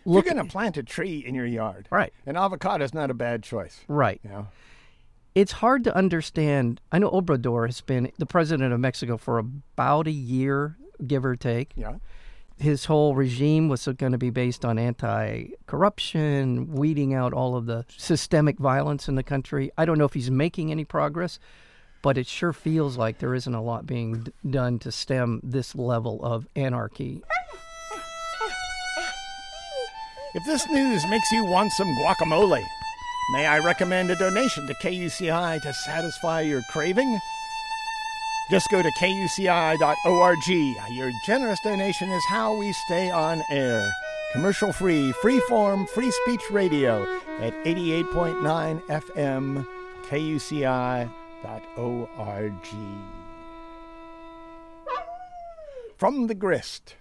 Look, 0.06 0.24
You're 0.24 0.34
going 0.34 0.46
to 0.46 0.50
plant 0.50 0.76
a 0.78 0.82
tree 0.82 1.22
in 1.26 1.34
your 1.34 1.44
yard. 1.46 1.86
right, 1.90 2.12
An 2.26 2.36
avocado 2.36 2.84
is 2.84 2.94
not 2.94 3.10
a 3.10 3.14
bad 3.14 3.42
choice. 3.42 3.80
right. 3.88 4.20
You 4.24 4.30
know? 4.30 4.48
It's 5.34 5.52
hard 5.52 5.84
to 5.84 5.96
understand. 5.96 6.80
I 6.90 6.98
know 6.98 7.10
Obrador 7.10 7.66
has 7.66 7.80
been 7.80 8.10
the 8.18 8.26
president 8.26 8.72
of 8.72 8.80
Mexico 8.80 9.16
for 9.16 9.38
about 9.38 10.06
a 10.08 10.10
year, 10.10 10.76
give 11.06 11.24
or 11.24 11.36
take. 11.36 11.70
Yeah. 11.76 11.94
his 12.58 12.84
whole 12.86 13.14
regime 13.14 13.68
was 13.68 13.86
going 13.96 14.12
to 14.12 14.18
be 14.18 14.28
based 14.30 14.64
on 14.66 14.78
anti-corruption, 14.78 16.72
weeding 16.72 17.14
out 17.14 17.32
all 17.32 17.56
of 17.56 17.64
the 17.66 17.86
systemic 17.96 18.58
violence 18.58 19.08
in 19.08 19.14
the 19.14 19.22
country. 19.22 19.70
I 19.78 19.84
don't 19.86 19.96
know 19.98 20.04
if 20.04 20.12
he's 20.14 20.30
making 20.30 20.70
any 20.70 20.84
progress, 20.84 21.38
but 22.02 22.18
it 22.18 22.26
sure 22.26 22.52
feels 22.52 22.96
like 22.98 23.18
there 23.18 23.34
isn't 23.34 23.54
a 23.54 23.62
lot 23.62 23.86
being 23.86 24.24
d- 24.24 24.32
done 24.50 24.78
to 24.80 24.92
stem 24.92 25.40
this 25.42 25.74
level 25.74 26.22
of 26.24 26.46
anarchy. 26.56 27.22
If 30.34 30.44
this 30.44 30.66
news 30.68 31.04
makes 31.08 31.30
you 31.32 31.44
want 31.44 31.72
some 31.72 31.88
guacamole, 31.96 32.62
may 33.32 33.46
I 33.46 33.58
recommend 33.58 34.10
a 34.10 34.16
donation 34.16 34.66
to 34.66 34.74
KUCI 34.82 35.62
to 35.62 35.72
satisfy 35.72 36.40
your 36.40 36.62
craving? 36.70 37.18
Just 38.50 38.68
go 38.70 38.82
to 38.82 38.90
kuci.org. 39.00 40.48
Your 40.90 41.10
generous 41.24 41.60
donation 41.60 42.10
is 42.10 42.24
how 42.28 42.58
we 42.58 42.72
stay 42.72 43.10
on 43.10 43.42
air. 43.50 43.88
Commercial 44.32 44.72
free, 44.72 45.12
free 45.22 45.40
form, 45.48 45.86
free 45.86 46.10
speech 46.10 46.42
radio 46.50 47.02
at 47.40 47.52
88.9 47.64 48.80
FM, 48.86 49.66
kuci.org. 50.08 51.10
From 55.96 56.26
the 56.26 56.34
grist, 56.34 56.96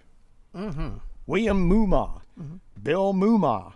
mm-hmm. 0.54 0.98
William 1.26 1.70
Moomaw, 1.70 2.20
mm-hmm. 2.38 2.56
Bill 2.82 3.14
Moomaw, 3.14 3.72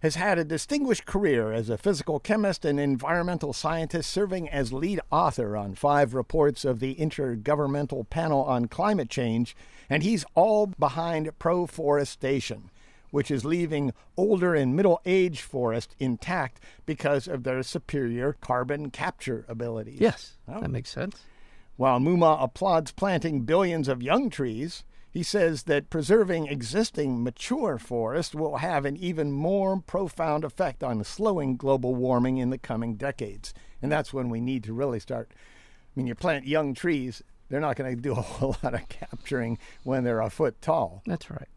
has 0.00 0.14
had 0.14 0.38
a 0.38 0.44
distinguished 0.44 1.06
career 1.06 1.52
as 1.52 1.68
a 1.68 1.76
physical 1.78 2.20
chemist 2.20 2.64
and 2.64 2.78
environmental 2.78 3.52
scientist, 3.52 4.10
serving 4.10 4.48
as 4.48 4.72
lead 4.72 5.00
author 5.10 5.56
on 5.56 5.74
five 5.74 6.14
reports 6.14 6.64
of 6.64 6.78
the 6.78 6.94
Intergovernmental 6.94 8.08
Panel 8.08 8.44
on 8.44 8.66
Climate 8.66 9.10
Change, 9.10 9.56
and 9.90 10.02
he's 10.02 10.24
all 10.34 10.66
behind 10.66 11.36
Proforestation, 11.38 12.70
which 13.10 13.30
is 13.30 13.44
leaving 13.44 13.92
older 14.16 14.54
and 14.54 14.76
middle 14.76 15.00
aged 15.04 15.40
forest 15.40 15.96
intact 15.98 16.60
because 16.86 17.26
of 17.26 17.42
their 17.42 17.62
superior 17.62 18.34
carbon 18.40 18.90
capture 18.90 19.44
abilities. 19.48 20.00
Yes, 20.00 20.36
Oh. 20.46 20.60
that 20.60 20.70
makes 20.70 20.90
sense. 20.90 21.22
While 21.76 22.00
Moomaw 22.00 22.42
applauds 22.42 22.92
planting 22.92 23.42
billions 23.42 23.88
of 23.88 24.02
young 24.02 24.30
trees, 24.30 24.84
he 25.18 25.24
says 25.24 25.64
that 25.64 25.90
preserving 25.90 26.46
existing 26.46 27.24
mature 27.24 27.76
forest 27.76 28.36
will 28.36 28.58
have 28.58 28.84
an 28.84 28.96
even 28.96 29.32
more 29.32 29.80
profound 29.80 30.44
effect 30.44 30.84
on 30.84 31.02
slowing 31.02 31.56
global 31.56 31.96
warming 31.96 32.38
in 32.38 32.50
the 32.50 32.56
coming 32.56 32.94
decades. 32.94 33.52
And 33.82 33.90
that's 33.90 34.12
when 34.14 34.28
we 34.28 34.40
need 34.40 34.62
to 34.62 34.72
really 34.72 35.00
start. 35.00 35.32
I 35.34 35.90
mean, 35.96 36.06
you 36.06 36.14
plant 36.14 36.46
young 36.46 36.72
trees, 36.72 37.20
they're 37.48 37.58
not 37.58 37.74
going 37.74 37.96
to 37.96 38.00
do 38.00 38.12
a 38.12 38.14
whole 38.22 38.56
lot 38.62 38.74
of 38.74 38.88
capturing 38.88 39.58
when 39.82 40.04
they're 40.04 40.20
a 40.20 40.30
foot 40.30 40.62
tall, 40.62 41.02
That's 41.04 41.28
right. 41.28 41.48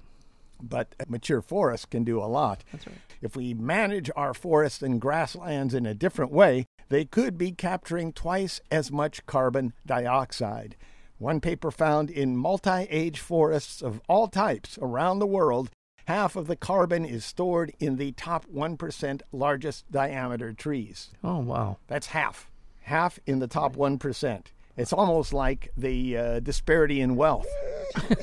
but 0.59 0.95
mature 1.07 1.43
forests 1.43 1.85
can 1.85 2.03
do 2.03 2.17
a 2.17 2.25
lot. 2.25 2.63
That's 2.71 2.87
right. 2.87 2.97
If 3.21 3.35
we 3.35 3.53
manage 3.53 4.09
our 4.15 4.33
forests 4.33 4.81
and 4.81 4.99
grasslands 4.99 5.75
in 5.75 5.85
a 5.85 5.93
different 5.93 6.31
way, 6.31 6.65
they 6.89 7.05
could 7.05 7.37
be 7.37 7.51
capturing 7.51 8.11
twice 8.11 8.59
as 8.71 8.91
much 8.91 9.23
carbon 9.27 9.73
dioxide. 9.85 10.75
One 11.21 11.39
paper 11.39 11.69
found 11.69 12.09
in 12.09 12.35
multi 12.35 12.87
age 12.89 13.19
forests 13.19 13.83
of 13.83 14.01
all 14.09 14.27
types 14.27 14.79
around 14.81 15.19
the 15.19 15.27
world, 15.27 15.69
half 16.05 16.35
of 16.35 16.47
the 16.47 16.55
carbon 16.55 17.05
is 17.05 17.23
stored 17.23 17.71
in 17.79 17.97
the 17.97 18.13
top 18.13 18.47
1% 18.47 19.21
largest 19.31 19.91
diameter 19.91 20.51
trees. 20.51 21.11
Oh 21.23 21.37
wow. 21.37 21.77
That's 21.85 22.07
half. 22.07 22.49
Half 22.81 23.19
in 23.27 23.37
the 23.37 23.45
top 23.45 23.75
1%. 23.75 24.45
It's 24.75 24.91
almost 24.91 25.31
like 25.31 25.71
the 25.77 26.17
uh, 26.17 26.39
disparity 26.39 27.01
in 27.01 27.15
wealth. 27.15 27.47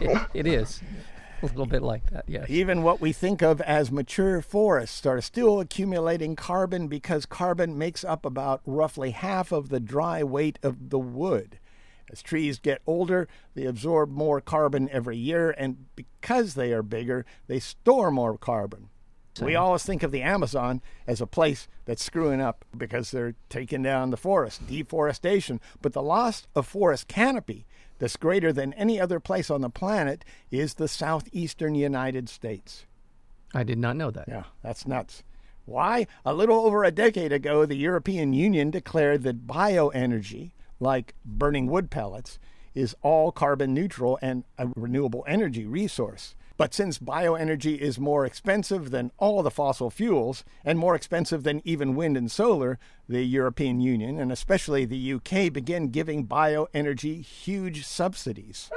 It, 0.00 0.20
it 0.34 0.46
is 0.46 0.82
a 1.42 1.46
little 1.46 1.66
bit 1.66 1.82
like 1.82 2.10
that. 2.10 2.24
Yes. 2.26 2.50
Even 2.50 2.82
what 2.82 3.00
we 3.00 3.12
think 3.12 3.42
of 3.42 3.60
as 3.62 3.90
mature 3.90 4.42
forests 4.42 5.06
are 5.06 5.20
still 5.20 5.60
accumulating 5.60 6.36
carbon 6.36 6.88
because 6.88 7.24
carbon 7.24 7.78
makes 7.78 8.04
up 8.04 8.26
about 8.26 8.60
roughly 8.66 9.12
half 9.12 9.50
of 9.50 9.70
the 9.70 9.80
dry 9.80 10.22
weight 10.22 10.58
of 10.62 10.90
the 10.90 10.98
wood. 10.98 11.58
As 12.10 12.22
trees 12.22 12.58
get 12.58 12.82
older, 12.86 13.28
they 13.54 13.64
absorb 13.64 14.10
more 14.10 14.40
carbon 14.40 14.88
every 14.90 15.16
year, 15.16 15.54
and 15.56 15.86
because 15.96 16.54
they 16.54 16.72
are 16.72 16.82
bigger, 16.82 17.24
they 17.46 17.58
store 17.58 18.10
more 18.10 18.36
carbon. 18.36 18.90
We 19.42 19.56
always 19.56 19.82
think 19.82 20.04
of 20.04 20.12
the 20.12 20.22
Amazon 20.22 20.80
as 21.08 21.20
a 21.20 21.26
place 21.26 21.66
that's 21.86 22.04
screwing 22.04 22.40
up 22.40 22.64
because 22.76 23.10
they're 23.10 23.34
taking 23.48 23.82
down 23.82 24.10
the 24.10 24.16
forest, 24.16 24.66
deforestation. 24.68 25.60
But 25.82 25.92
the 25.92 26.02
loss 26.02 26.46
of 26.54 26.66
forest 26.66 27.08
canopy 27.08 27.66
that's 27.98 28.16
greater 28.16 28.52
than 28.52 28.72
any 28.74 29.00
other 29.00 29.18
place 29.18 29.50
on 29.50 29.60
the 29.60 29.70
planet 29.70 30.24
is 30.50 30.74
the 30.74 30.88
southeastern 30.88 31.74
United 31.74 32.28
States. 32.28 32.86
I 33.52 33.64
did 33.64 33.78
not 33.78 33.96
know 33.96 34.10
that. 34.10 34.26
Yeah, 34.28 34.44
that's 34.62 34.86
nuts. 34.86 35.22
Why? 35.64 36.06
A 36.24 36.34
little 36.34 36.66
over 36.66 36.84
a 36.84 36.90
decade 36.90 37.32
ago, 37.32 37.64
the 37.64 37.76
European 37.76 38.32
Union 38.34 38.70
declared 38.70 39.22
that 39.22 39.46
bioenergy, 39.46 40.52
like 40.80 41.14
burning 41.24 41.66
wood 41.66 41.90
pellets, 41.90 42.38
is 42.74 42.96
all 43.02 43.30
carbon 43.30 43.72
neutral 43.72 44.18
and 44.20 44.44
a 44.58 44.68
renewable 44.74 45.24
energy 45.28 45.64
resource. 45.64 46.34
But 46.56 46.72
since 46.72 46.98
bioenergy 46.98 47.78
is 47.78 47.98
more 47.98 48.24
expensive 48.24 48.90
than 48.90 49.10
all 49.18 49.42
the 49.42 49.50
fossil 49.50 49.90
fuels 49.90 50.44
and 50.64 50.78
more 50.78 50.94
expensive 50.94 51.42
than 51.42 51.62
even 51.64 51.96
wind 51.96 52.16
and 52.16 52.30
solar, 52.30 52.78
the 53.08 53.24
European 53.24 53.80
Union 53.80 54.20
and 54.20 54.30
especially 54.30 54.84
the 54.84 55.14
UK 55.14 55.52
began 55.52 55.88
giving 55.88 56.26
bioenergy 56.26 57.24
huge 57.24 57.84
subsidies. 57.84 58.70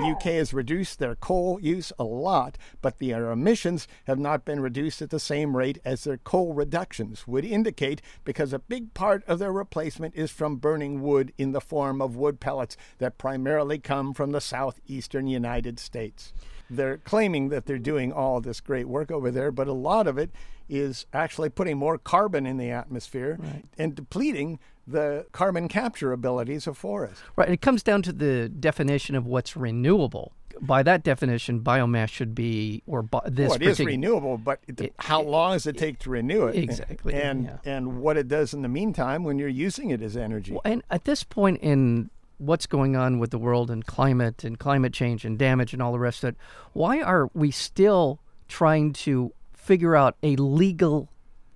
The 0.00 0.12
UK 0.12 0.22
has 0.36 0.54
reduced 0.54 0.98
their 0.98 1.14
coal 1.14 1.58
use 1.60 1.92
a 1.98 2.04
lot, 2.04 2.56
but 2.80 2.98
their 3.00 3.30
emissions 3.30 3.86
have 4.06 4.18
not 4.18 4.46
been 4.46 4.60
reduced 4.60 5.02
at 5.02 5.10
the 5.10 5.20
same 5.20 5.54
rate 5.54 5.78
as 5.84 6.04
their 6.04 6.16
coal 6.16 6.54
reductions 6.54 7.28
would 7.28 7.44
indicate 7.44 8.00
because 8.24 8.54
a 8.54 8.60
big 8.60 8.94
part 8.94 9.22
of 9.26 9.38
their 9.38 9.52
replacement 9.52 10.14
is 10.14 10.30
from 10.30 10.56
burning 10.56 11.02
wood 11.02 11.34
in 11.36 11.52
the 11.52 11.60
form 11.60 12.00
of 12.00 12.16
wood 12.16 12.40
pellets 12.40 12.78
that 12.96 13.18
primarily 13.18 13.78
come 13.78 14.14
from 14.14 14.32
the 14.32 14.40
southeastern 14.40 15.26
United 15.26 15.78
States. 15.78 16.32
They're 16.70 16.96
claiming 16.96 17.50
that 17.50 17.66
they're 17.66 17.76
doing 17.76 18.10
all 18.10 18.40
this 18.40 18.62
great 18.62 18.88
work 18.88 19.10
over 19.10 19.30
there, 19.30 19.52
but 19.52 19.68
a 19.68 19.74
lot 19.74 20.06
of 20.06 20.16
it 20.16 20.30
is 20.66 21.04
actually 21.12 21.50
putting 21.50 21.76
more 21.76 21.98
carbon 21.98 22.46
in 22.46 22.56
the 22.56 22.70
atmosphere 22.70 23.38
and 23.76 23.94
depleting 23.94 24.60
the 24.90 25.26
carbon 25.32 25.68
capture 25.68 26.12
abilities 26.12 26.66
of 26.66 26.76
forests. 26.76 27.22
Right. 27.36 27.48
It 27.48 27.60
comes 27.60 27.82
down 27.82 28.02
to 28.02 28.12
the 28.12 28.48
definition 28.48 29.14
of 29.14 29.26
what's 29.26 29.56
renewable. 29.56 30.32
By 30.60 30.82
that 30.82 31.02
definition, 31.04 31.60
biomass 31.60 32.08
should 32.08 32.34
be, 32.34 32.82
or 32.86 33.02
bi- 33.02 33.22
this 33.26 33.48
well, 33.48 33.56
it 33.56 33.62
is 33.62 33.80
renewable, 33.80 34.36
but 34.36 34.60
it, 34.66 34.80
It- 34.80 34.94
how 34.98 35.22
long 35.22 35.52
does 35.54 35.66
it 35.66 35.78
take 35.78 35.98
to 36.00 36.10
renew 36.10 36.46
it? 36.48 36.56
Exactly, 36.56 37.14
and 37.14 37.44
yeah. 37.44 37.58
and 37.64 38.00
what 38.02 38.18
it 38.18 38.28
does 38.28 38.52
in 38.52 38.60
the 38.60 38.68
meantime 38.68 39.24
when 39.24 39.38
you're 39.38 39.48
using 39.48 39.88
it 39.88 40.02
as 40.02 40.16
energy. 40.18 40.52
Well, 40.52 40.60
and 40.66 40.82
at 40.90 41.04
this 41.04 41.24
point 41.24 41.60
in 41.62 42.10
what's 42.36 42.66
going 42.66 42.94
on 42.94 43.18
with 43.18 43.30
the 43.30 43.38
world 43.38 43.70
and 43.70 43.86
climate 43.86 44.44
and 44.44 44.58
climate 44.58 44.92
change 44.92 45.24
and 45.24 45.38
damage 45.38 45.72
and 45.72 45.80
all 45.80 45.92
the 45.92 45.98
rest 45.98 46.24
of 46.24 46.30
it, 46.30 46.36
why 46.74 47.00
are 47.00 47.30
we 47.32 47.50
still 47.50 48.20
trying 48.48 48.92
to 48.92 49.32
figure 49.54 49.94
out 49.96 50.16
a 50.22 50.36
legal 50.36 51.08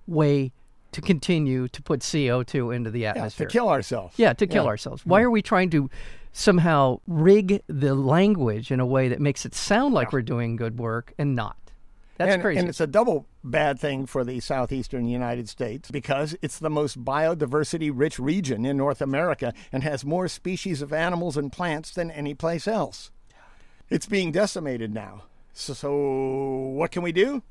way 0.07 0.51
to 0.95 1.01
continue 1.01 1.67
to 1.67 1.81
put 1.81 1.99
CO2 1.99 2.73
into 2.73 2.89
the 2.89 3.01
Yeah, 3.01 3.09
atmosphere? 3.09 3.47
to 3.47 3.51
kill 3.51 3.67
ourselves. 3.67 4.17
Yeah, 4.17 4.31
to 4.31 4.47
kill 4.47 4.63
Yeah. 4.63 4.69
ourselves. 4.69 5.05
Why 5.05 5.19
mm. 5.21 5.25
are 5.25 5.29
we 5.29 5.41
trying 5.41 5.69
to 5.71 5.89
somehow 6.31 6.99
rig 7.05 7.61
the 7.67 7.93
language 7.93 8.71
in 8.71 8.79
a 8.79 8.85
way 8.85 9.09
that 9.09 9.19
makes 9.19 9.45
it 9.45 9.53
sound 9.53 9.93
like 9.93 10.13
we're 10.13 10.21
doing 10.21 10.55
good 10.55 10.79
work 10.79 11.13
and 11.17 11.35
not? 11.35 11.57
That's 12.15 12.33
and, 12.33 12.41
crazy. 12.41 12.59
And 12.59 12.69
it's 12.69 12.79
a 12.79 12.87
double 12.87 13.27
bad 13.43 13.77
thing 13.77 14.05
for 14.05 14.23
the 14.23 14.39
southeastern 14.39 15.05
United 15.05 15.49
States 15.49 15.91
because 15.91 16.37
it's 16.41 16.59
the 16.59 16.69
most 16.69 17.03
biodiversity 17.03 17.91
rich 17.93 18.17
region 18.17 18.65
in 18.65 18.77
North 18.77 19.01
America 19.01 19.53
and 19.73 19.83
has 19.83 20.05
more 20.05 20.29
species 20.29 20.81
of 20.81 20.93
animals 20.93 21.35
and 21.35 21.51
plants 21.51 21.91
than 21.91 22.09
any 22.09 22.33
place 22.33 22.69
else. 22.69 23.11
It's 23.89 24.05
being 24.05 24.31
decimated 24.31 24.93
now. 24.93 25.23
So, 25.51 25.73
so 25.73 25.93
what 25.93 26.91
can 26.91 27.01
we 27.01 27.11
do? 27.11 27.43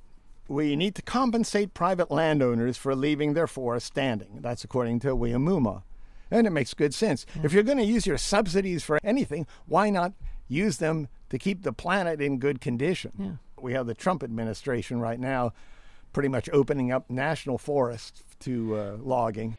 We 0.48 0.76
need 0.76 0.94
to 0.96 1.02
compensate 1.02 1.72
private 1.74 2.10
landowners 2.10 2.76
for 2.76 2.94
leaving 2.94 3.34
their 3.34 3.46
forests 3.46 3.86
standing. 3.86 4.40
That's 4.40 4.64
according 4.64 5.00
to 5.00 5.16
William 5.16 5.46
Moomaw. 5.46 5.82
And 6.30 6.46
it 6.46 6.50
makes 6.50 6.74
good 6.74 6.94
sense. 6.94 7.26
If 7.42 7.52
you're 7.52 7.62
going 7.62 7.78
to 7.78 7.84
use 7.84 8.06
your 8.06 8.18
subsidies 8.18 8.82
for 8.82 8.98
anything, 9.04 9.46
why 9.66 9.90
not 9.90 10.12
use 10.48 10.78
them 10.78 11.08
to 11.30 11.38
keep 11.38 11.62
the 11.62 11.72
planet 11.72 12.20
in 12.20 12.38
good 12.38 12.60
condition? 12.60 13.12
Yeah. 13.18 13.62
We 13.62 13.72
have 13.72 13.86
the 13.86 13.94
Trump 13.94 14.22
administration 14.22 15.00
right 15.00 15.18
now 15.18 15.52
pretty 16.12 16.28
much 16.28 16.48
opening 16.52 16.92
up 16.92 17.08
national 17.10 17.58
forests 17.58 18.22
to 18.40 18.76
uh, 18.76 18.96
logging. 19.00 19.56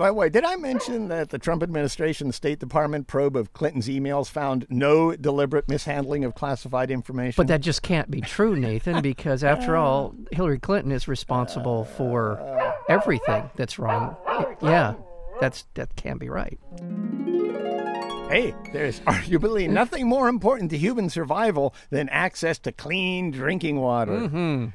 By 0.00 0.06
the 0.06 0.14
way, 0.14 0.30
did 0.30 0.46
I 0.46 0.56
mention 0.56 1.08
that 1.08 1.28
the 1.28 1.38
Trump 1.38 1.62
administration 1.62 2.32
State 2.32 2.58
Department 2.58 3.06
probe 3.06 3.36
of 3.36 3.52
Clinton's 3.52 3.86
emails 3.86 4.30
found 4.30 4.64
no 4.70 5.14
deliberate 5.14 5.68
mishandling 5.68 6.24
of 6.24 6.34
classified 6.34 6.90
information? 6.90 7.34
But 7.36 7.48
that 7.48 7.60
just 7.60 7.82
can't 7.82 8.10
be 8.10 8.22
true, 8.22 8.56
Nathan, 8.56 9.02
because 9.02 9.44
after 9.44 9.76
all, 9.76 10.14
Hillary 10.32 10.58
Clinton 10.58 10.90
is 10.90 11.06
responsible 11.06 11.84
for 11.84 12.40
everything 12.88 13.50
that's 13.56 13.78
wrong. 13.78 14.16
Yeah, 14.62 14.94
that's 15.38 15.66
that 15.74 15.94
can't 15.96 16.18
be 16.18 16.30
right. 16.30 16.58
Hey, 18.30 18.54
there's 18.72 19.00
arguably 19.00 19.68
nothing 19.68 20.08
more 20.08 20.30
important 20.30 20.70
to 20.70 20.78
human 20.78 21.10
survival 21.10 21.74
than 21.90 22.08
access 22.08 22.58
to 22.60 22.72
clean 22.72 23.32
drinking 23.32 23.78
water. 23.78 24.12
Mm-hmm. 24.12 24.66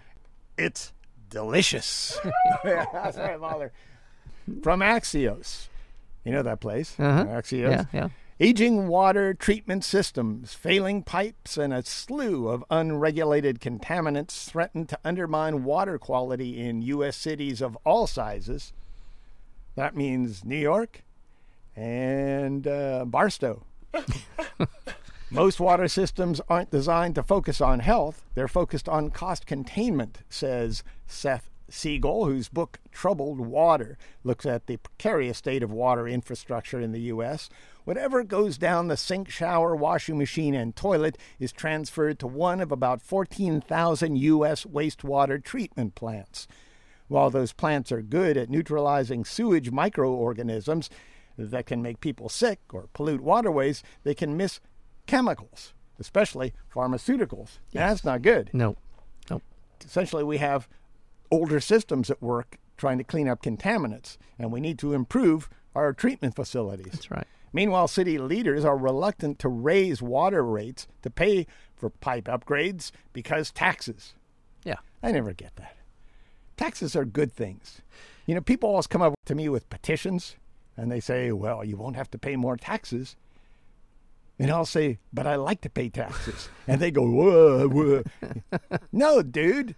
It's 0.59 0.93
delicious. 1.31 2.15
That's 2.63 3.17
right, 3.17 3.39
Mahler. 3.39 3.71
From 4.61 4.81
Axios. 4.81 5.67
You 6.23 6.31
know 6.31 6.43
that 6.43 6.59
place? 6.59 6.95
Uh-huh. 6.99 7.25
Axios. 7.25 7.69
Yeah, 7.69 7.85
yeah. 7.93 8.09
Aging 8.39 8.87
water 8.89 9.33
treatment 9.33 9.85
systems, 9.85 10.53
failing 10.53 11.03
pipes, 11.03 11.57
and 11.57 11.73
a 11.73 11.83
slew 11.83 12.49
of 12.49 12.65
unregulated 12.69 13.61
contaminants 13.61 14.49
threaten 14.49 14.85
to 14.87 14.99
undermine 15.05 15.63
water 15.63 15.97
quality 15.97 16.59
in 16.59 16.81
U.S. 16.81 17.15
cities 17.15 17.61
of 17.61 17.77
all 17.85 18.07
sizes. 18.07 18.73
That 19.75 19.95
means 19.95 20.43
New 20.43 20.57
York 20.57 21.03
and 21.75 22.67
uh, 22.67 23.05
Barstow. 23.05 23.63
Most 25.31 25.59
water 25.59 25.87
systems 25.87 26.41
aren't 26.49 26.71
designed 26.71 27.15
to 27.15 27.23
focus 27.23 27.61
on 27.61 27.79
health, 27.79 28.25
they're 28.35 28.47
focused 28.47 28.89
on 28.89 29.11
cost 29.11 29.45
containment, 29.45 30.19
says 30.29 30.83
Seth 31.07 31.49
Siegel, 31.69 32.25
whose 32.25 32.49
book 32.49 32.79
Troubled 32.91 33.39
Water 33.39 33.97
looks 34.23 34.45
at 34.45 34.67
the 34.67 34.77
precarious 34.77 35.37
state 35.37 35.63
of 35.63 35.71
water 35.71 36.07
infrastructure 36.07 36.79
in 36.79 36.91
the 36.91 37.01
U.S. 37.01 37.49
Whatever 37.83 38.23
goes 38.23 38.57
down 38.57 38.87
the 38.87 38.97
sink, 38.97 39.29
shower, 39.29 39.75
washing 39.75 40.17
machine, 40.17 40.53
and 40.53 40.75
toilet 40.75 41.17
is 41.39 41.51
transferred 41.51 42.19
to 42.19 42.27
one 42.27 42.61
of 42.61 42.71
about 42.71 43.01
14,000 43.01 44.15
U.S. 44.17 44.65
wastewater 44.65 45.43
treatment 45.43 45.95
plants. 45.95 46.47
While 47.07 47.29
those 47.29 47.53
plants 47.53 47.91
are 47.91 48.01
good 48.01 48.37
at 48.37 48.49
neutralizing 48.49 49.25
sewage 49.25 49.71
microorganisms 49.71 50.89
that 51.37 51.65
can 51.65 51.81
make 51.81 51.99
people 51.99 52.29
sick 52.29 52.59
or 52.71 52.87
pollute 52.93 53.21
waterways, 53.21 53.83
they 54.03 54.15
can 54.15 54.37
miss 54.37 54.59
chemicals, 55.05 55.73
especially 55.99 56.53
pharmaceuticals. 56.73 57.59
And 57.73 57.81
That's 57.81 58.03
not 58.03 58.21
good. 58.21 58.49
No, 58.53 58.75
no. 59.29 59.41
Essentially, 59.83 60.23
we 60.23 60.37
have 60.37 60.67
older 61.31 61.59
systems 61.59 62.09
at 62.09 62.21
work 62.21 62.57
trying 62.77 62.97
to 62.97 63.03
clean 63.03 63.27
up 63.27 63.41
contaminants, 63.41 64.17
and 64.37 64.51
we 64.51 64.59
need 64.59 64.77
to 64.79 64.93
improve 64.93 65.49
our 65.73 65.93
treatment 65.93 66.35
facilities. 66.35 66.91
That's 66.91 67.11
right. 67.11 67.27
Meanwhile, 67.53 67.87
city 67.87 68.17
leaders 68.17 68.65
are 68.65 68.77
reluctant 68.77 69.39
to 69.39 69.49
raise 69.49 70.01
water 70.01 70.43
rates 70.43 70.87
to 71.03 71.09
pay 71.09 71.47
for 71.75 71.89
pipe 71.89 72.25
upgrades 72.25 72.91
because 73.13 73.51
taxes. 73.51 74.13
Yeah. 74.65 74.79
I 75.01 75.11
never 75.11 75.31
get 75.33 75.55
that. 75.55 75.77
Taxes 76.57 76.95
are 76.95 77.05
good 77.05 77.31
things. 77.33 77.81
You 78.25 78.35
know, 78.35 78.41
people 78.41 78.69
always 78.69 78.87
come 78.87 79.01
up 79.01 79.13
to 79.25 79.35
me 79.35 79.47
with 79.47 79.69
petitions 79.69 80.35
and 80.75 80.91
they 80.91 80.99
say, 80.99 81.31
well, 81.31 81.63
you 81.63 81.77
won't 81.77 81.95
have 81.95 82.11
to 82.11 82.17
pay 82.17 82.35
more 82.35 82.57
taxes. 82.57 83.15
And 84.37 84.51
I'll 84.51 84.65
say, 84.65 84.99
but 85.13 85.25
I 85.25 85.35
like 85.35 85.61
to 85.61 85.69
pay 85.69 85.87
taxes. 85.87 86.49
and 86.67 86.81
they 86.81 86.91
go, 86.91 87.07
whoa, 87.09 87.69
whoa. 87.69 88.03
no, 88.91 89.21
dude, 89.21 89.75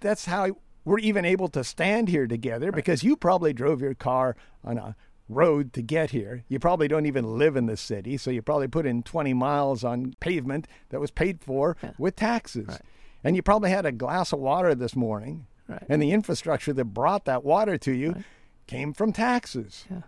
that's 0.00 0.24
how 0.24 0.56
we're 0.88 0.98
even 0.98 1.24
able 1.24 1.48
to 1.48 1.62
stand 1.62 2.08
here 2.08 2.26
together 2.26 2.72
because 2.72 3.02
you 3.02 3.16
probably 3.16 3.52
drove 3.52 3.80
your 3.80 3.94
car 3.94 4.36
on 4.64 4.78
a 4.78 4.96
road 5.28 5.72
to 5.74 5.82
get 5.82 6.10
here. 6.10 6.44
You 6.48 6.58
probably 6.58 6.88
don't 6.88 7.04
even 7.06 7.36
live 7.38 7.54
in 7.56 7.66
the 7.66 7.76
city, 7.76 8.16
so 8.16 8.30
you 8.30 8.40
probably 8.40 8.68
put 8.68 8.86
in 8.86 9.02
20 9.02 9.34
miles 9.34 9.84
on 9.84 10.14
pavement 10.20 10.66
that 10.88 11.00
was 11.00 11.10
paid 11.10 11.40
for 11.42 11.76
Yeah. 11.82 11.90
with 11.98 12.16
taxes. 12.16 12.66
Right. 12.68 12.80
And 13.22 13.36
you 13.36 13.42
probably 13.42 13.70
had 13.70 13.84
a 13.84 13.92
glass 13.92 14.32
of 14.32 14.38
water 14.38 14.74
this 14.74 14.96
morning. 14.96 15.46
Right. 15.68 15.82
And 15.88 16.00
the 16.00 16.12
infrastructure 16.12 16.72
that 16.72 16.84
brought 16.86 17.26
that 17.26 17.44
water 17.44 17.76
to 17.78 17.92
you 17.92 18.24
came 18.66 18.94
from 18.94 19.12
taxes. 19.12 19.84
Yeah. 19.90 20.00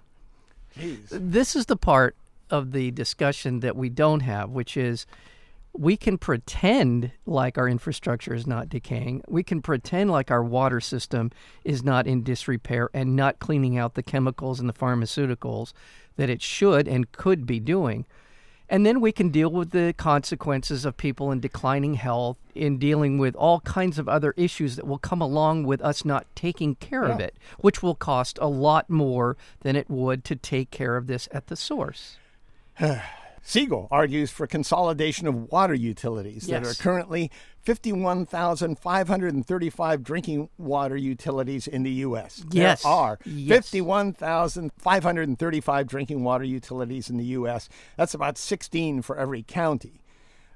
Jeez. 0.78 1.08
This 1.10 1.54
is 1.54 1.66
the 1.66 1.76
part 1.76 2.16
of 2.48 2.72
the 2.72 2.90
discussion 2.90 3.60
that 3.60 3.76
we 3.76 3.90
don't 3.90 4.20
have, 4.20 4.50
which 4.50 4.76
is 4.76 5.04
we 5.72 5.96
can 5.96 6.18
pretend 6.18 7.12
like 7.26 7.56
our 7.56 7.68
infrastructure 7.68 8.34
is 8.34 8.46
not 8.46 8.68
decaying. 8.68 9.22
We 9.28 9.42
can 9.42 9.62
pretend 9.62 10.10
like 10.10 10.30
our 10.30 10.42
water 10.42 10.80
system 10.80 11.30
is 11.64 11.82
not 11.82 12.06
in 12.06 12.22
disrepair 12.22 12.90
and 12.92 13.14
not 13.14 13.38
cleaning 13.38 13.78
out 13.78 13.94
the 13.94 14.02
chemicals 14.02 14.60
and 14.60 14.68
the 14.68 14.74
pharmaceuticals 14.74 15.72
that 16.16 16.30
it 16.30 16.42
should 16.42 16.88
and 16.88 17.10
could 17.12 17.46
be 17.46 17.60
doing. 17.60 18.04
And 18.68 18.86
then 18.86 19.00
we 19.00 19.10
can 19.10 19.30
deal 19.30 19.50
with 19.50 19.70
the 19.70 19.94
consequences 19.96 20.84
of 20.84 20.96
people 20.96 21.32
in 21.32 21.40
declining 21.40 21.94
health, 21.94 22.36
in 22.54 22.78
dealing 22.78 23.18
with 23.18 23.34
all 23.34 23.60
kinds 23.60 23.98
of 23.98 24.08
other 24.08 24.32
issues 24.36 24.76
that 24.76 24.86
will 24.86 24.98
come 24.98 25.20
along 25.20 25.64
with 25.64 25.80
us 25.82 26.04
not 26.04 26.26
taking 26.36 26.76
care 26.76 27.04
of 27.04 27.18
it, 27.18 27.34
which 27.58 27.82
will 27.82 27.96
cost 27.96 28.38
a 28.40 28.46
lot 28.46 28.88
more 28.88 29.36
than 29.62 29.74
it 29.74 29.90
would 29.90 30.24
to 30.24 30.36
take 30.36 30.70
care 30.70 30.96
of 30.96 31.08
this 31.08 31.28
at 31.32 31.48
the 31.48 31.56
source. 31.56 32.18
Siegel 33.42 33.88
argues 33.90 34.30
for 34.30 34.46
consolidation 34.46 35.26
of 35.26 35.50
water 35.50 35.72
utilities 35.74 36.46
that 36.46 36.62
Yes. 36.62 36.78
are 36.78 36.82
currently 36.82 37.30
51,535 37.62 40.02
drinking 40.02 40.48
water 40.58 40.96
utilities 40.96 41.66
in 41.66 41.82
the 41.82 41.90
U.S. 41.90 42.44
Yes. 42.50 42.82
There 42.82 42.92
are 42.92 43.18
Yes. 43.24 43.70
51,535 43.70 45.86
drinking 45.86 46.22
water 46.24 46.44
utilities 46.44 47.08
in 47.10 47.16
the 47.16 47.24
U.S. 47.24 47.68
That's 47.96 48.14
about 48.14 48.36
16 48.38 49.02
for 49.02 49.16
every 49.16 49.42
county. 49.42 50.00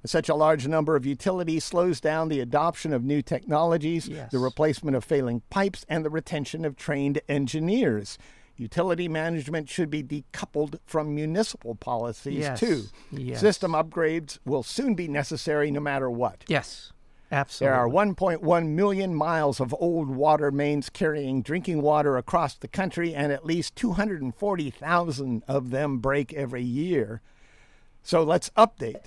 Such 0.06 0.28
a 0.28 0.34
large 0.34 0.68
number 0.68 0.96
of 0.96 1.06
utilities 1.06 1.64
slows 1.64 1.98
down 1.98 2.28
the 2.28 2.40
adoption 2.40 2.92
of 2.92 3.02
new 3.02 3.22
technologies, 3.22 4.06
Yes. 4.06 4.30
the 4.30 4.38
replacement 4.38 4.96
of 4.96 5.02
failing 5.04 5.40
pipes, 5.48 5.86
and 5.88 6.04
the 6.04 6.10
retention 6.10 6.66
of 6.66 6.76
trained 6.76 7.20
engineers. 7.28 8.18
Utility 8.56 9.08
management 9.08 9.68
should 9.68 9.90
be 9.90 10.02
decoupled 10.02 10.78
from 10.86 11.14
municipal 11.14 11.74
policies, 11.74 12.38
Yes. 12.38 12.60
too. 12.60 12.84
Yes. 13.10 13.40
System 13.40 13.72
upgrades 13.72 14.38
will 14.44 14.62
soon 14.62 14.94
be 14.94 15.08
necessary 15.08 15.70
no 15.70 15.80
matter 15.80 16.08
what. 16.10 16.44
Yes, 16.46 16.92
Absolutely. 17.32 17.72
There 17.72 17.80
are 17.80 17.88
1.1 17.88 18.68
million 18.76 19.12
miles 19.14 19.58
of 19.58 19.74
old 19.80 20.08
water 20.08 20.52
mains 20.52 20.88
carrying 20.88 21.42
drinking 21.42 21.82
water 21.82 22.16
across 22.16 22.54
the 22.54 22.68
country, 22.68 23.12
and 23.12 23.32
at 23.32 23.44
least 23.44 23.74
240,000 23.74 25.42
of 25.48 25.70
them 25.70 25.98
break 25.98 26.32
every 26.32 26.62
year. 26.62 27.22
So 28.02 28.22
let's 28.22 28.50
update 28.50 29.02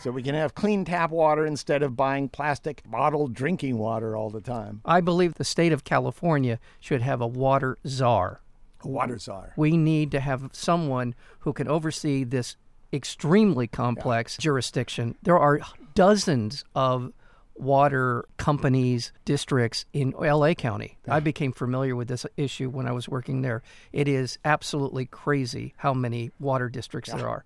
so 0.00 0.10
we 0.10 0.22
can 0.22 0.34
have 0.34 0.54
clean 0.54 0.84
tap 0.84 1.10
water 1.10 1.44
instead 1.46 1.82
of 1.82 1.94
buying 1.96 2.28
plastic 2.30 2.82
bottled 2.86 3.34
drinking 3.34 3.78
water 3.78 4.16
all 4.16 4.30
the 4.30 4.40
time. 4.40 4.80
I 4.84 5.00
believe 5.00 5.34
the 5.34 5.44
state 5.44 5.72
of 5.72 5.84
California 5.84 6.58
should 6.80 7.02
have 7.02 7.20
a 7.20 7.26
water 7.26 7.76
czar. 7.86 8.40
A 8.84 8.88
water 8.88 9.18
czar. 9.18 9.52
We 9.56 9.76
need 9.76 10.10
to 10.12 10.20
have 10.20 10.50
someone 10.52 11.14
who 11.40 11.52
can 11.52 11.68
oversee 11.68 12.24
this 12.24 12.56
extremely 12.92 13.66
complex 13.66 14.36
jurisdiction. 14.36 15.16
There 15.22 15.38
are 15.38 15.60
dozens 15.94 16.64
of 16.74 17.12
water 17.54 18.24
companies, 18.36 19.12
districts 19.24 19.84
in 19.92 20.12
LA 20.12 20.54
County. 20.54 20.96
I 21.08 21.20
became 21.20 21.52
familiar 21.52 21.96
with 21.96 22.08
this 22.08 22.24
issue 22.36 22.70
when 22.70 22.86
I 22.86 22.92
was 22.92 23.08
working 23.08 23.42
there. 23.42 23.62
It 23.92 24.06
is 24.08 24.38
absolutely 24.44 25.06
crazy 25.06 25.74
how 25.78 25.92
many 25.92 26.30
water 26.38 26.68
districts 26.68 27.12
there 27.12 27.28
are. 27.28 27.44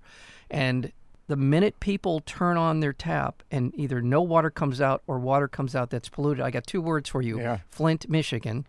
And 0.50 0.92
the 1.28 1.36
minute 1.36 1.80
people 1.80 2.20
turn 2.20 2.58
on 2.58 2.80
their 2.80 2.92
tap 2.92 3.42
and 3.50 3.72
either 3.74 4.02
no 4.02 4.20
water 4.20 4.50
comes 4.50 4.80
out 4.80 5.02
or 5.06 5.18
water 5.18 5.48
comes 5.48 5.74
out 5.74 5.88
that's 5.88 6.10
polluted, 6.10 6.44
I 6.44 6.50
got 6.50 6.66
two 6.66 6.82
words 6.82 7.08
for 7.08 7.22
you 7.22 7.38
Yeah. 7.40 7.58
Flint, 7.70 8.08
Michigan. 8.10 8.66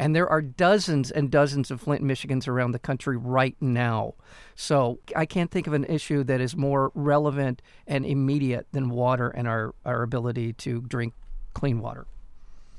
And 0.00 0.16
there 0.16 0.26
are 0.26 0.40
dozens 0.40 1.10
and 1.10 1.30
dozens 1.30 1.70
of 1.70 1.82
Flint, 1.82 2.02
Michigans 2.02 2.48
around 2.48 2.72
the 2.72 2.78
country 2.78 3.18
right 3.18 3.54
now. 3.60 4.14
So 4.54 4.98
I 5.14 5.26
can't 5.26 5.50
think 5.50 5.66
of 5.66 5.74
an 5.74 5.84
issue 5.84 6.24
that 6.24 6.40
is 6.40 6.56
more 6.56 6.90
relevant 6.94 7.60
and 7.86 8.06
immediate 8.06 8.66
than 8.72 8.88
water 8.88 9.28
and 9.28 9.46
our, 9.46 9.74
our 9.84 10.02
ability 10.02 10.54
to 10.54 10.80
drink 10.80 11.12
clean 11.52 11.80
water. 11.80 12.06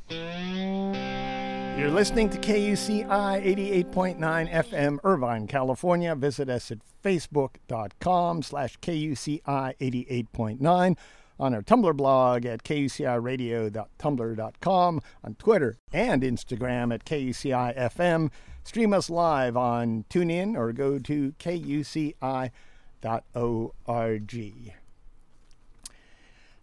You're 0.09 1.91
listening 1.91 2.31
to 2.31 2.39
KUCI 2.39 3.05
88.9 3.05 4.17
FM, 4.51 4.97
Irvine, 5.03 5.45
California. 5.45 6.15
Visit 6.15 6.49
us 6.49 6.71
at 6.71 6.79
facebook.com 7.03 8.41
slash 8.41 8.79
KUCI 8.79 9.41
88.9, 9.45 10.97
on 11.41 11.53
our 11.55 11.63
Tumblr 11.63 11.97
blog 11.97 12.45
at 12.45 12.63
kuciradio.tumblr.com, 12.63 15.01
on 15.23 15.35
Twitter 15.35 15.77
and 15.91 16.21
Instagram 16.21 16.93
at 16.93 17.03
KUCI 17.03 17.75
FM. 17.75 18.29
Stream 18.63 18.93
us 18.93 19.09
live 19.09 19.57
on 19.57 20.05
TuneIn 20.09 20.55
or 20.55 20.71
go 20.71 20.99
to 20.99 21.31
kuci.org. 21.39 22.53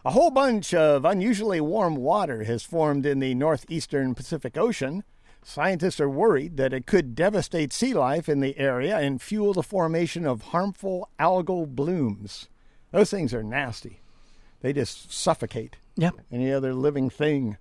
A 0.04 0.10
whole 0.10 0.32
bunch 0.32 0.74
of 0.74 1.06
unusually 1.06 1.62
warm 1.62 1.96
water 1.96 2.44
has 2.44 2.64
formed 2.64 3.06
in 3.06 3.20
the 3.20 3.36
northeastern 3.36 4.16
Pacific 4.16 4.58
Ocean. 4.58 5.04
Scientists 5.44 6.00
are 6.00 6.10
worried 6.10 6.58
that 6.58 6.74
it 6.74 6.86
could 6.86 7.16
devastate 7.16 7.74
sea 7.74 7.94
life 7.94 8.30
in 8.30 8.40
the 8.42 8.58
area 8.58 8.98
and 8.98 9.22
fuel 9.22 9.54
the 9.54 9.64
formation 9.64 10.26
of 10.26 10.42
harmful 10.44 11.10
algal 11.20 11.68
blooms. 11.68 12.48
Those 12.92 13.10
things 13.10 13.34
are 13.34 13.44
nasty. 13.44 14.02
They 14.62 14.74
just 14.74 15.12
suffocate 15.12 15.78
Yep. 15.96 16.16
any 16.32 16.52
other 16.52 16.74
living 16.74 17.10
thing. 17.10 17.58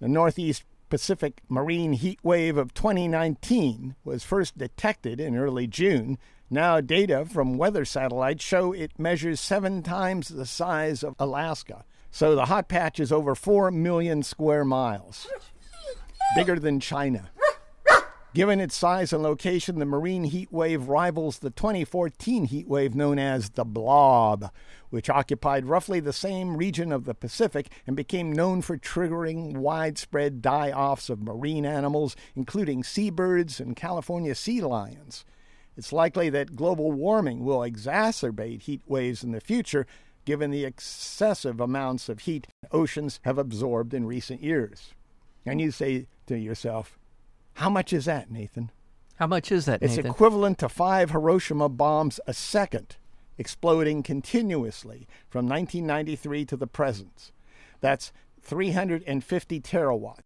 The 0.00 0.08
Northeast 0.08 0.64
Pacific 0.88 1.40
marine 1.48 1.92
heat 1.92 2.18
wave 2.24 2.56
of 2.56 2.74
2019 2.74 3.94
was 4.04 4.24
first 4.24 4.58
detected 4.58 5.20
in 5.20 5.36
early 5.36 5.68
June. 5.68 6.18
Now, 6.50 6.80
data 6.80 7.24
from 7.24 7.56
weather 7.56 7.84
satellites 7.84 8.42
show 8.42 8.72
it 8.72 8.98
measures 8.98 9.38
seven 9.38 9.84
times 9.84 10.28
the 10.28 10.46
size 10.46 11.04
of 11.04 11.14
Alaska. 11.20 11.84
So 12.10 12.34
the 12.34 12.46
hot 12.46 12.66
patch 12.68 12.98
is 12.98 13.12
over 13.12 13.36
4 13.36 13.70
million 13.70 14.24
square 14.24 14.64
miles, 14.64 15.28
bigger 16.34 16.58
than 16.58 16.80
China. 16.80 17.30
Given 18.32 18.60
its 18.60 18.76
size 18.76 19.12
and 19.12 19.24
location, 19.24 19.80
the 19.80 19.84
marine 19.84 20.22
heat 20.22 20.52
wave 20.52 20.86
rivals 20.86 21.40
the 21.40 21.50
2014 21.50 22.44
heat 22.44 22.68
wave 22.68 22.94
known 22.94 23.18
as 23.18 23.50
the 23.50 23.64
Blob, 23.64 24.52
which 24.90 25.10
occupied 25.10 25.66
roughly 25.66 25.98
the 25.98 26.12
same 26.12 26.56
region 26.56 26.92
of 26.92 27.06
the 27.06 27.14
Pacific 27.14 27.72
and 27.88 27.96
became 27.96 28.32
known 28.32 28.62
for 28.62 28.78
triggering 28.78 29.56
widespread 29.56 30.40
die 30.40 30.70
offs 30.70 31.10
of 31.10 31.20
marine 31.20 31.66
animals, 31.66 32.14
including 32.36 32.84
seabirds 32.84 33.58
and 33.58 33.74
California 33.74 34.36
sea 34.36 34.60
lions. 34.60 35.24
It's 35.76 35.92
likely 35.92 36.30
that 36.30 36.54
global 36.54 36.92
warming 36.92 37.44
will 37.44 37.60
exacerbate 37.60 38.62
heat 38.62 38.82
waves 38.86 39.24
in 39.24 39.32
the 39.32 39.40
future, 39.40 39.88
given 40.24 40.52
the 40.52 40.64
excessive 40.64 41.58
amounts 41.58 42.08
of 42.08 42.20
heat 42.20 42.46
oceans 42.70 43.18
have 43.24 43.38
absorbed 43.38 43.92
in 43.92 44.06
recent 44.06 44.40
years. 44.40 44.94
And 45.44 45.60
you 45.60 45.72
say 45.72 46.06
to 46.30 46.38
yourself, 46.38 46.96
how 47.54 47.68
much 47.68 47.92
is 47.92 48.04
that, 48.04 48.30
Nathan? 48.30 48.70
How 49.16 49.26
much 49.26 49.50
is 49.50 49.66
that, 49.66 49.82
It's 49.82 49.96
Nathan? 49.96 50.12
equivalent 50.12 50.58
to 50.58 50.68
five 50.68 51.10
Hiroshima 51.10 51.68
bombs 51.68 52.20
a 52.26 52.32
second, 52.32 52.96
exploding 53.36 54.04
continuously 54.04 55.08
from 55.28 55.48
1993 55.48 56.44
to 56.46 56.56
the 56.56 56.68
present. 56.68 57.32
That's 57.80 58.12
350 58.42 59.60
terawatts. 59.60 60.20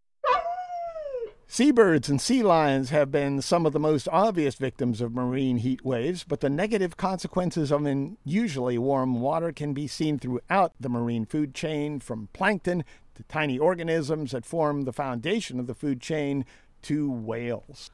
Seabirds 1.46 2.08
and 2.08 2.20
sea 2.20 2.42
lions 2.42 2.90
have 2.90 3.10
been 3.10 3.40
some 3.40 3.64
of 3.64 3.72
the 3.72 3.80
most 3.80 4.08
obvious 4.10 4.56
victims 4.56 5.00
of 5.00 5.14
marine 5.14 5.58
heat 5.58 5.84
waves, 5.84 6.24
but 6.24 6.40
the 6.40 6.50
negative 6.50 6.96
consequences 6.98 7.70
of 7.70 7.86
unusually 7.86 8.76
warm 8.76 9.20
water 9.20 9.52
can 9.52 9.72
be 9.72 9.86
seen 9.86 10.18
throughout 10.18 10.72
the 10.78 10.88
marine 10.88 11.24
food 11.24 11.54
chain, 11.54 12.00
from 12.00 12.28
plankton 12.32 12.84
to 13.14 13.22
tiny 13.24 13.58
organisms 13.58 14.32
that 14.32 14.44
form 14.44 14.82
the 14.82 14.92
foundation 14.92 15.58
of 15.60 15.66
the 15.66 15.74
food 15.74 16.00
chain 16.00 16.44
to 16.82 17.10
whales. 17.10 17.90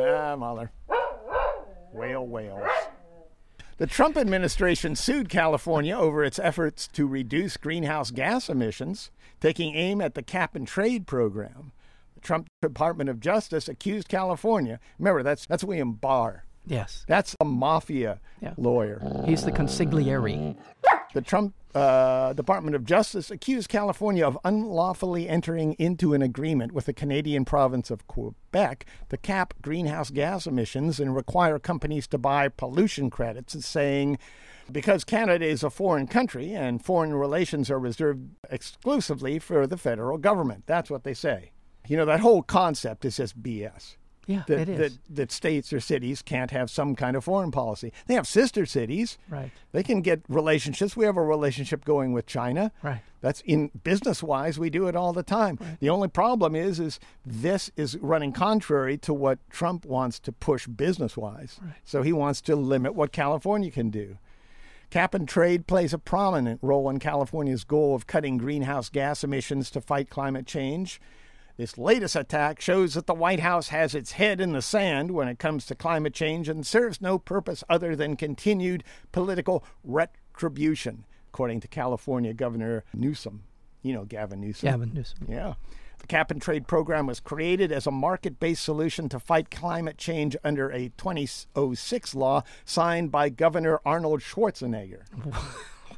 Ah, 0.00 0.36
mother. 0.36 0.70
Whale 1.92 2.26
whales. 2.26 2.68
The 3.78 3.86
Trump 3.86 4.16
administration 4.16 4.94
sued 4.94 5.28
California 5.28 5.96
over 5.96 6.22
its 6.22 6.38
efforts 6.38 6.86
to 6.88 7.06
reduce 7.06 7.56
greenhouse 7.56 8.10
gas 8.10 8.48
emissions, 8.48 9.10
taking 9.40 9.74
aim 9.74 10.00
at 10.00 10.14
the 10.14 10.22
cap 10.22 10.54
and 10.54 10.66
trade 10.68 11.06
program. 11.06 11.72
The 12.14 12.20
Trump 12.20 12.46
Department 12.60 13.08
of 13.08 13.20
Justice 13.20 13.68
accused 13.68 14.08
California. 14.08 14.78
Remember, 14.98 15.22
that's 15.22 15.46
that's 15.46 15.64
William 15.64 15.92
Barr. 15.94 16.44
yes. 16.66 17.04
That's 17.08 17.34
a 17.40 17.44
mafia 17.46 18.20
Yeah. 18.42 18.52
lawyer. 18.58 19.00
He's 19.24 19.44
the 19.44 19.52
consigliere. 19.52 20.56
The 21.12 21.20
Trump 21.20 21.54
uh, 21.74 22.32
Department 22.34 22.76
of 22.76 22.84
Justice 22.84 23.30
accused 23.30 23.68
California 23.68 24.24
of 24.24 24.38
unlawfully 24.44 25.28
entering 25.28 25.74
into 25.74 26.14
an 26.14 26.22
agreement 26.22 26.72
with 26.72 26.86
the 26.86 26.92
Canadian 26.92 27.44
province 27.44 27.90
of 27.90 28.06
Quebec 28.06 28.86
to 29.08 29.16
cap 29.16 29.54
greenhouse 29.60 30.10
gas 30.10 30.46
emissions 30.46 31.00
and 31.00 31.14
require 31.14 31.58
companies 31.58 32.06
to 32.08 32.18
buy 32.18 32.48
pollution 32.48 33.10
credits, 33.10 33.64
saying, 33.64 34.18
because 34.70 35.02
Canada 35.02 35.44
is 35.44 35.64
a 35.64 35.70
foreign 35.70 36.06
country 36.06 36.52
and 36.52 36.84
foreign 36.84 37.14
relations 37.14 37.70
are 37.70 37.78
reserved 37.78 38.30
exclusively 38.48 39.40
for 39.40 39.66
the 39.66 39.76
federal 39.76 40.16
government. 40.16 40.64
That's 40.66 40.90
what 40.90 41.02
they 41.02 41.14
say. 41.14 41.50
You 41.88 41.96
know, 41.96 42.04
that 42.04 42.20
whole 42.20 42.42
concept 42.42 43.04
is 43.04 43.16
just 43.16 43.42
BS 43.42 43.96
Yeah, 44.30 44.42
that, 44.46 44.60
it 44.60 44.68
is. 44.68 44.78
that 44.78 44.98
that 45.10 45.32
states 45.32 45.72
or 45.72 45.80
cities 45.80 46.22
can't 46.22 46.50
have 46.50 46.70
some 46.70 46.94
kind 46.94 47.16
of 47.16 47.24
foreign 47.24 47.50
policy. 47.50 47.92
They 48.06 48.14
have 48.14 48.26
sister 48.26 48.66
cities. 48.66 49.18
Right. 49.28 49.50
They 49.72 49.82
can 49.82 50.00
get 50.00 50.22
relationships. 50.28 50.96
We 50.96 51.04
have 51.04 51.16
a 51.16 51.22
relationship 51.22 51.84
going 51.84 52.12
with 52.12 52.26
China. 52.26 52.72
Right. 52.82 53.02
That's 53.20 53.42
in 53.42 53.70
business 53.84 54.22
wise, 54.22 54.58
we 54.58 54.70
do 54.70 54.86
it 54.88 54.96
all 54.96 55.12
the 55.12 55.22
time. 55.22 55.58
The 55.80 55.90
only 55.90 56.08
problem 56.08 56.56
is 56.56 56.80
is 56.80 56.98
this 57.24 57.70
is 57.76 57.98
running 57.98 58.32
contrary 58.32 58.96
to 58.98 59.12
what 59.12 59.38
Trump 59.50 59.84
wants 59.84 60.18
to 60.20 60.32
push 60.32 60.66
business 60.66 61.16
wise. 61.16 61.60
So 61.84 62.02
he 62.02 62.12
wants 62.12 62.40
to 62.42 62.56
limit 62.56 62.94
what 62.94 63.12
California 63.12 63.70
can 63.70 63.90
do. 63.90 64.16
Cap 64.90 65.14
and 65.14 65.28
trade 65.28 65.66
plays 65.66 65.92
a 65.92 65.98
prominent 65.98 66.58
role 66.62 66.90
in 66.90 66.98
California's 66.98 67.62
goal 67.62 67.94
of 67.94 68.06
cutting 68.06 68.38
greenhouse 68.38 68.88
gas 68.88 69.22
emissions 69.22 69.70
to 69.70 69.80
fight 69.80 70.10
climate 70.10 70.46
change. 70.46 71.00
This 71.60 71.76
latest 71.76 72.16
attack 72.16 72.58
shows 72.58 72.94
that 72.94 73.06
the 73.06 73.12
White 73.12 73.40
House 73.40 73.68
has 73.68 73.94
its 73.94 74.12
head 74.12 74.40
in 74.40 74.52
the 74.52 74.62
sand 74.62 75.10
when 75.10 75.28
it 75.28 75.38
comes 75.38 75.66
to 75.66 75.74
climate 75.74 76.14
change 76.14 76.48
and 76.48 76.66
serves 76.66 77.02
no 77.02 77.18
purpose 77.18 77.62
other 77.68 77.94
than 77.94 78.16
continued 78.16 78.82
political 79.12 79.62
retribution, 79.84 81.04
according 81.28 81.60
to 81.60 81.68
California 81.68 82.32
Governor 82.32 82.82
Newsom. 82.94 83.42
You 83.82 83.92
know 83.92 84.06
Gavin 84.06 84.40
Newsom. 84.40 84.70
Gavin 84.70 84.94
Newsom. 84.94 85.26
Yeah. 85.28 85.52
The 85.98 86.06
cap 86.06 86.30
and 86.30 86.40
trade 86.40 86.66
program 86.66 87.06
was 87.06 87.20
created 87.20 87.72
as 87.72 87.86
a 87.86 87.90
market 87.90 88.40
based 88.40 88.64
solution 88.64 89.10
to 89.10 89.20
fight 89.20 89.50
climate 89.50 89.98
change 89.98 90.34
under 90.42 90.70
a 90.70 90.88
2006 90.96 92.14
law 92.14 92.42
signed 92.64 93.12
by 93.12 93.28
Governor 93.28 93.82
Arnold 93.84 94.22
Schwarzenegger. 94.22 95.02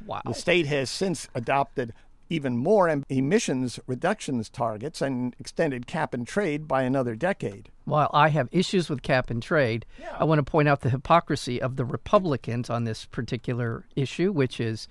Wow. 0.05 0.21
The 0.25 0.33
state 0.33 0.65
has 0.65 0.89
since 0.89 1.29
adopted 1.33 1.93
even 2.33 2.57
more 2.57 3.03
emissions 3.09 3.79
reductions 3.85 4.49
targets 4.49 5.01
and 5.01 5.35
extended 5.39 5.85
cap 5.85 6.13
and 6.13 6.27
trade 6.27 6.67
by 6.67 6.81
another 6.81 7.15
decade. 7.15 7.69
While 7.85 8.09
I 8.11 8.29
have 8.29 8.49
issues 8.51 8.89
with 8.89 9.03
cap 9.03 9.29
and 9.29 9.41
trade, 9.41 9.85
I 10.17 10.23
want 10.23 10.39
to 10.39 10.43
point 10.43 10.67
out 10.67 10.81
the 10.81 10.89
hypocrisy 10.89 11.61
of 11.61 11.75
the 11.75 11.85
Republicans 11.85 12.69
on 12.69 12.85
this 12.85 13.05
particular 13.05 13.85
issue, 13.95 14.31
which 14.31 14.59
is 14.59 14.87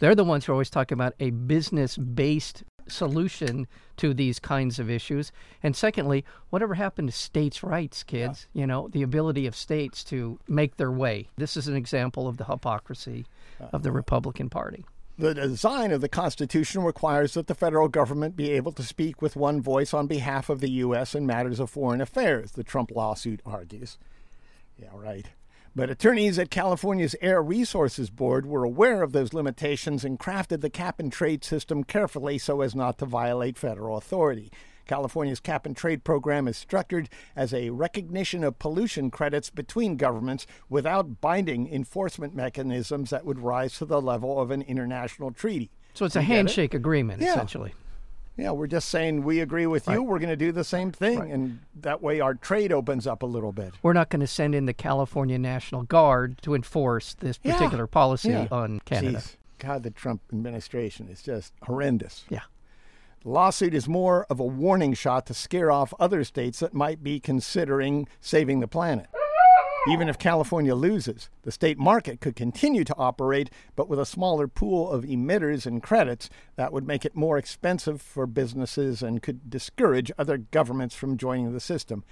they're 0.00 0.14
the 0.14 0.24
ones 0.24 0.44
who 0.44 0.52
are 0.52 0.54
always 0.54 0.70
talking 0.70 0.96
about 0.96 1.14
a 1.20 1.30
business 1.30 1.96
based 1.96 2.64
solution 2.88 3.66
to 3.96 4.14
these 4.14 4.38
kinds 4.38 4.78
of 4.78 4.88
issues. 4.88 5.32
And 5.62 5.76
secondly, 5.76 6.24
whatever 6.50 6.74
happened 6.74 7.08
to 7.08 7.16
states' 7.16 7.62
rights, 7.62 8.02
kids? 8.02 8.46
You 8.52 8.66
know, 8.66 8.88
the 8.88 9.02
ability 9.02 9.46
of 9.46 9.56
states 9.56 10.04
to 10.04 10.38
make 10.48 10.76
their 10.76 10.92
way. 10.92 11.28
This 11.36 11.56
is 11.56 11.68
an 11.68 11.76
example 11.76 12.28
of 12.28 12.36
the 12.36 12.44
hypocrisy 12.44 13.26
of 13.72 13.82
the 13.82 13.92
Republican 13.92 14.48
Party. 14.48 14.84
The 15.18 15.32
design 15.32 15.92
of 15.92 16.02
the 16.02 16.10
Constitution 16.10 16.82
requires 16.82 17.32
that 17.34 17.46
the 17.46 17.54
federal 17.54 17.88
government 17.88 18.36
be 18.36 18.50
able 18.50 18.72
to 18.72 18.82
speak 18.82 19.22
with 19.22 19.34
one 19.34 19.62
voice 19.62 19.94
on 19.94 20.06
behalf 20.06 20.50
of 20.50 20.60
the 20.60 20.70
U.S. 20.70 21.14
in 21.14 21.26
matters 21.26 21.58
of 21.58 21.70
foreign 21.70 22.02
affairs, 22.02 22.52
the 22.52 22.62
Trump 22.62 22.90
lawsuit 22.90 23.40
argues. 23.46 23.96
Yeah, 24.78 24.90
right. 24.92 25.26
But 25.74 25.88
attorneys 25.88 26.38
at 26.38 26.50
California's 26.50 27.16
Air 27.22 27.42
Resources 27.42 28.10
Board 28.10 28.44
were 28.44 28.64
aware 28.64 29.02
of 29.02 29.12
those 29.12 29.32
limitations 29.32 30.04
and 30.04 30.18
crafted 30.18 30.60
the 30.60 30.70
cap 30.70 31.00
and 31.00 31.10
trade 31.10 31.44
system 31.44 31.82
carefully 31.82 32.36
so 32.36 32.60
as 32.60 32.74
not 32.74 32.98
to 32.98 33.06
violate 33.06 33.56
federal 33.56 33.96
authority. 33.96 34.50
California's 34.86 35.40
cap 35.40 35.66
and 35.66 35.76
trade 35.76 36.04
program 36.04 36.46
is 36.48 36.56
structured 36.56 37.08
as 37.34 37.52
a 37.52 37.70
recognition 37.70 38.44
of 38.44 38.58
pollution 38.58 39.10
credits 39.10 39.50
between 39.50 39.96
governments 39.96 40.46
without 40.68 41.20
binding 41.20 41.72
enforcement 41.72 42.34
mechanisms 42.34 43.10
that 43.10 43.24
would 43.24 43.38
rise 43.40 43.76
to 43.78 43.84
the 43.84 44.00
level 44.00 44.40
of 44.40 44.50
an 44.50 44.62
international 44.62 45.30
treaty. 45.32 45.70
So 45.94 46.04
it's 46.04 46.16
a 46.16 46.20
You 46.20 46.24
it? 46.24 46.26
handshake 46.36 46.74
agreement, 46.74 47.20
Yeah. 47.22 47.32
essentially. 47.32 47.74
Yeah, 48.38 48.50
we're 48.50 48.66
just 48.66 48.90
saying 48.90 49.22
we 49.24 49.40
agree 49.40 49.66
with 49.66 49.88
you. 49.88 50.02
We're 50.02 50.18
going 50.18 50.28
to 50.28 50.36
do 50.36 50.52
the 50.52 50.62
same 50.62 50.92
thing, 50.92 51.32
and 51.32 51.60
that 51.80 52.02
way 52.02 52.20
our 52.20 52.34
trade 52.34 52.70
opens 52.70 53.06
up 53.06 53.22
a 53.22 53.26
little 53.26 53.50
bit. 53.50 53.72
We're 53.82 53.94
not 53.94 54.10
going 54.10 54.20
to 54.20 54.26
send 54.26 54.54
in 54.54 54.66
the 54.66 54.74
California 54.74 55.38
National 55.38 55.84
Guard 55.84 56.36
to 56.42 56.54
enforce 56.54 57.14
this 57.14 57.38
Yeah. 57.42 57.54
particular 57.54 57.86
policy 57.86 58.28
Yeah. 58.28 58.48
on 58.50 58.80
Canada. 58.84 59.18
Jeez. 59.20 59.36
God, 59.58 59.84
the 59.84 59.90
Trump 59.90 60.20
administration 60.30 61.08
is 61.08 61.22
just 61.22 61.54
horrendous. 61.62 62.26
Yeah. 62.28 62.40
The 63.26 63.32
lawsuit 63.32 63.74
is 63.74 63.88
more 63.88 64.24
of 64.30 64.38
a 64.38 64.44
warning 64.44 64.94
shot 64.94 65.26
to 65.26 65.34
scare 65.34 65.68
off 65.68 65.92
other 65.98 66.22
states 66.22 66.60
that 66.60 66.72
might 66.72 67.02
be 67.02 67.18
considering 67.18 68.06
saving 68.20 68.60
the 68.60 68.68
planet. 68.68 69.08
Even 69.88 70.08
if 70.08 70.16
California 70.16 70.76
loses, 70.76 71.28
the 71.42 71.50
state 71.50 71.76
market 71.76 72.20
could 72.20 72.36
continue 72.36 72.84
to 72.84 72.94
operate, 72.96 73.50
but 73.74 73.88
with 73.88 73.98
a 73.98 74.06
smaller 74.06 74.46
pool 74.46 74.88
of 74.88 75.02
emitters 75.02 75.66
and 75.66 75.82
credits, 75.82 76.30
that 76.54 76.72
would 76.72 76.86
make 76.86 77.04
it 77.04 77.16
more 77.16 77.36
expensive 77.36 78.00
for 78.00 78.28
businesses 78.28 79.02
and 79.02 79.22
could 79.22 79.50
discourage 79.50 80.12
other 80.16 80.38
governments 80.38 80.94
from 80.94 81.16
joining 81.16 81.52
the 81.52 81.58
system. 81.58 82.04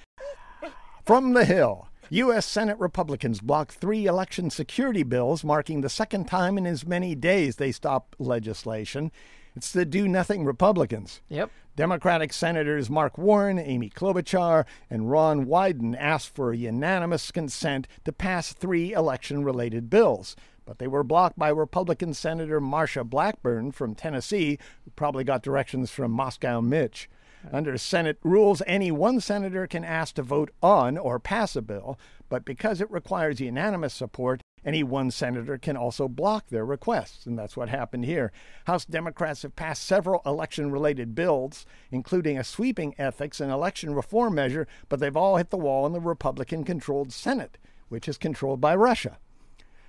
From 1.06 1.34
the 1.34 1.44
Hill. 1.44 1.86
U.S. 2.10 2.44
Senate 2.44 2.78
Republicans 2.80 3.40
blocked 3.40 3.74
three 3.74 4.06
election 4.06 4.50
security 4.50 5.04
bills, 5.04 5.44
marking 5.44 5.80
the 5.80 5.88
second 5.88 6.24
time 6.26 6.58
in 6.58 6.66
as 6.66 6.84
many 6.84 7.14
days 7.14 7.54
they 7.54 7.70
stopped 7.70 8.20
legislation. 8.20 9.12
It's 9.56 9.70
the 9.70 9.84
do 9.84 10.08
nothing 10.08 10.44
Republicans. 10.44 11.20
Yep. 11.28 11.50
Democratic 11.76 12.32
Senators 12.32 12.90
Mark 12.90 13.16
Warner, 13.16 13.62
Amy 13.64 13.88
Klobuchar, 13.88 14.64
and 14.90 15.10
Ron 15.10 15.46
Wyden 15.46 15.96
asked 15.98 16.34
for 16.34 16.52
unanimous 16.52 17.30
consent 17.30 17.86
to 18.04 18.12
pass 18.12 18.52
three 18.52 18.92
election 18.92 19.44
related 19.44 19.88
bills. 19.90 20.34
But 20.64 20.78
they 20.78 20.88
were 20.88 21.04
blocked 21.04 21.38
by 21.38 21.48
Republican 21.50 22.14
Senator 22.14 22.60
Marsha 22.60 23.04
Blackburn 23.04 23.70
from 23.72 23.94
Tennessee, 23.94 24.58
who 24.84 24.90
probably 24.96 25.22
got 25.22 25.42
directions 25.42 25.90
from 25.90 26.10
Moscow 26.10 26.60
Mitch. 26.60 27.08
Under 27.52 27.76
Senate 27.76 28.18
rules, 28.24 28.62
any 28.66 28.90
one 28.90 29.20
senator 29.20 29.66
can 29.66 29.84
ask 29.84 30.14
to 30.14 30.22
vote 30.22 30.50
on 30.62 30.96
or 30.96 31.18
pass 31.18 31.54
a 31.54 31.62
bill, 31.62 31.98
but 32.28 32.44
because 32.44 32.80
it 32.80 32.90
requires 32.90 33.40
unanimous 33.40 33.92
support, 33.92 34.40
any 34.64 34.82
one 34.82 35.10
senator 35.10 35.58
can 35.58 35.76
also 35.76 36.08
block 36.08 36.48
their 36.48 36.64
requests, 36.64 37.26
and 37.26 37.38
that's 37.38 37.56
what 37.56 37.68
happened 37.68 38.04
here. 38.04 38.32
House 38.66 38.84
Democrats 38.84 39.42
have 39.42 39.54
passed 39.56 39.84
several 39.84 40.22
election 40.24 40.70
related 40.70 41.14
bills, 41.14 41.66
including 41.90 42.38
a 42.38 42.44
sweeping 42.44 42.94
ethics 42.98 43.40
and 43.40 43.52
election 43.52 43.94
reform 43.94 44.34
measure, 44.34 44.66
but 44.88 45.00
they've 45.00 45.16
all 45.16 45.36
hit 45.36 45.50
the 45.50 45.56
wall 45.58 45.86
in 45.86 45.92
the 45.92 46.00
Republican 46.00 46.64
controlled 46.64 47.12
Senate, 47.12 47.58
which 47.88 48.08
is 48.08 48.16
controlled 48.18 48.60
by 48.60 48.74
Russia. 48.74 49.18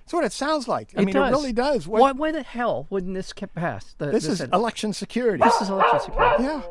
That's 0.04 0.12
what 0.12 0.24
it 0.24 0.32
sounds 0.32 0.68
like. 0.68 0.92
I 0.96 1.02
It 1.02 1.06
mean, 1.06 1.14
does. 1.14 1.32
it 1.32 1.36
really 1.36 1.52
does. 1.52 1.88
What- 1.88 2.00
Why, 2.00 2.12
why 2.12 2.30
the 2.32 2.42
hell 2.44 2.86
wouldn't 2.90 3.14
this 3.14 3.32
get 3.32 3.54
passed? 3.54 3.98
The- 3.98 4.06
this 4.12 4.24
the 4.26 4.32
is 4.32 4.38
Senate? 4.38 4.54
election 4.54 4.92
security. 4.92 5.42
this 5.42 5.60
is 5.60 5.68
election 5.68 6.00
security. 6.00 6.44
Yeah. 6.44 6.62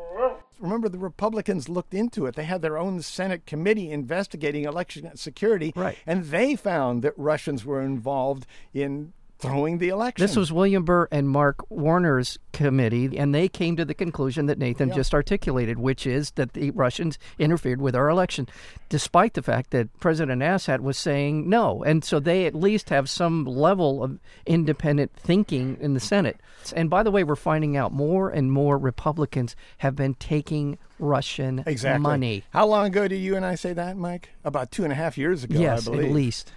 Remember, 0.58 0.88
the 0.88 0.98
Republicans 0.98 1.68
looked 1.68 1.92
into 1.94 2.26
it. 2.26 2.34
They 2.34 2.44
had 2.44 2.62
their 2.62 2.78
own 2.78 3.02
Senate 3.02 3.44
committee 3.46 3.90
investigating 3.90 4.64
election 4.64 5.10
security, 5.16 5.72
Right. 5.76 5.98
and 6.06 6.24
they 6.26 6.56
found 6.56 7.02
that 7.02 7.12
Russians 7.18 7.64
were 7.64 7.80
involved 7.82 8.46
in 8.72 9.12
throwing 9.38 9.78
the 9.78 9.88
election. 9.88 10.24
This 10.24 10.36
was 10.36 10.52
William 10.52 10.84
Burr 10.84 11.08
and 11.10 11.28
Mark 11.28 11.68
Warner's 11.70 12.38
committee, 12.52 13.18
and 13.18 13.34
they 13.34 13.48
came 13.48 13.76
to 13.76 13.84
the 13.84 13.94
conclusion 13.94 14.46
that 14.46 14.58
Nathan 14.58 14.92
just 14.92 15.12
articulated, 15.12 15.78
which 15.78 16.06
is 16.06 16.30
that 16.32 16.54
the 16.54 16.70
Russians 16.70 17.18
interfered 17.38 17.80
with 17.80 17.94
our 17.94 18.08
election, 18.08 18.48
despite 18.88 19.34
the 19.34 19.42
fact 19.42 19.70
that 19.70 19.88
President 20.00 20.42
Assad 20.42 20.80
was 20.80 20.96
saying 20.96 21.48
no. 21.48 21.82
And 21.84 22.04
so 22.04 22.18
they 22.18 22.46
at 22.46 22.54
least 22.54 22.88
have 22.90 23.10
some 23.10 23.44
level 23.44 24.02
of 24.02 24.18
independent 24.46 25.12
thinking 25.16 25.76
in 25.80 25.94
the 25.94 26.00
Senate. 26.00 26.40
And 26.74 26.88
by 26.88 27.02
the 27.02 27.10
way, 27.10 27.22
we're 27.22 27.36
finding 27.36 27.76
out 27.76 27.92
more 27.92 28.30
and 28.30 28.50
more 28.50 28.78
Republicans 28.78 29.54
have 29.78 29.94
been 29.94 30.14
taking 30.14 30.78
Russian 30.98 31.62
exactly 31.66 32.02
money. 32.02 32.44
How 32.50 32.66
long 32.66 32.86
ago 32.86 33.06
did 33.06 33.18
you 33.18 33.36
and 33.36 33.44
I 33.44 33.54
say 33.54 33.72
that, 33.74 33.96
Mike? 33.96 34.30
About 34.44 34.70
two 34.70 34.84
and 34.84 34.92
a 34.92 34.96
half 34.96 35.18
years 35.18 35.44
ago, 35.44 35.58
yes, 35.58 35.86
I 35.86 35.90
believe. 35.90 36.06
at 36.06 36.12
least. 36.12 36.52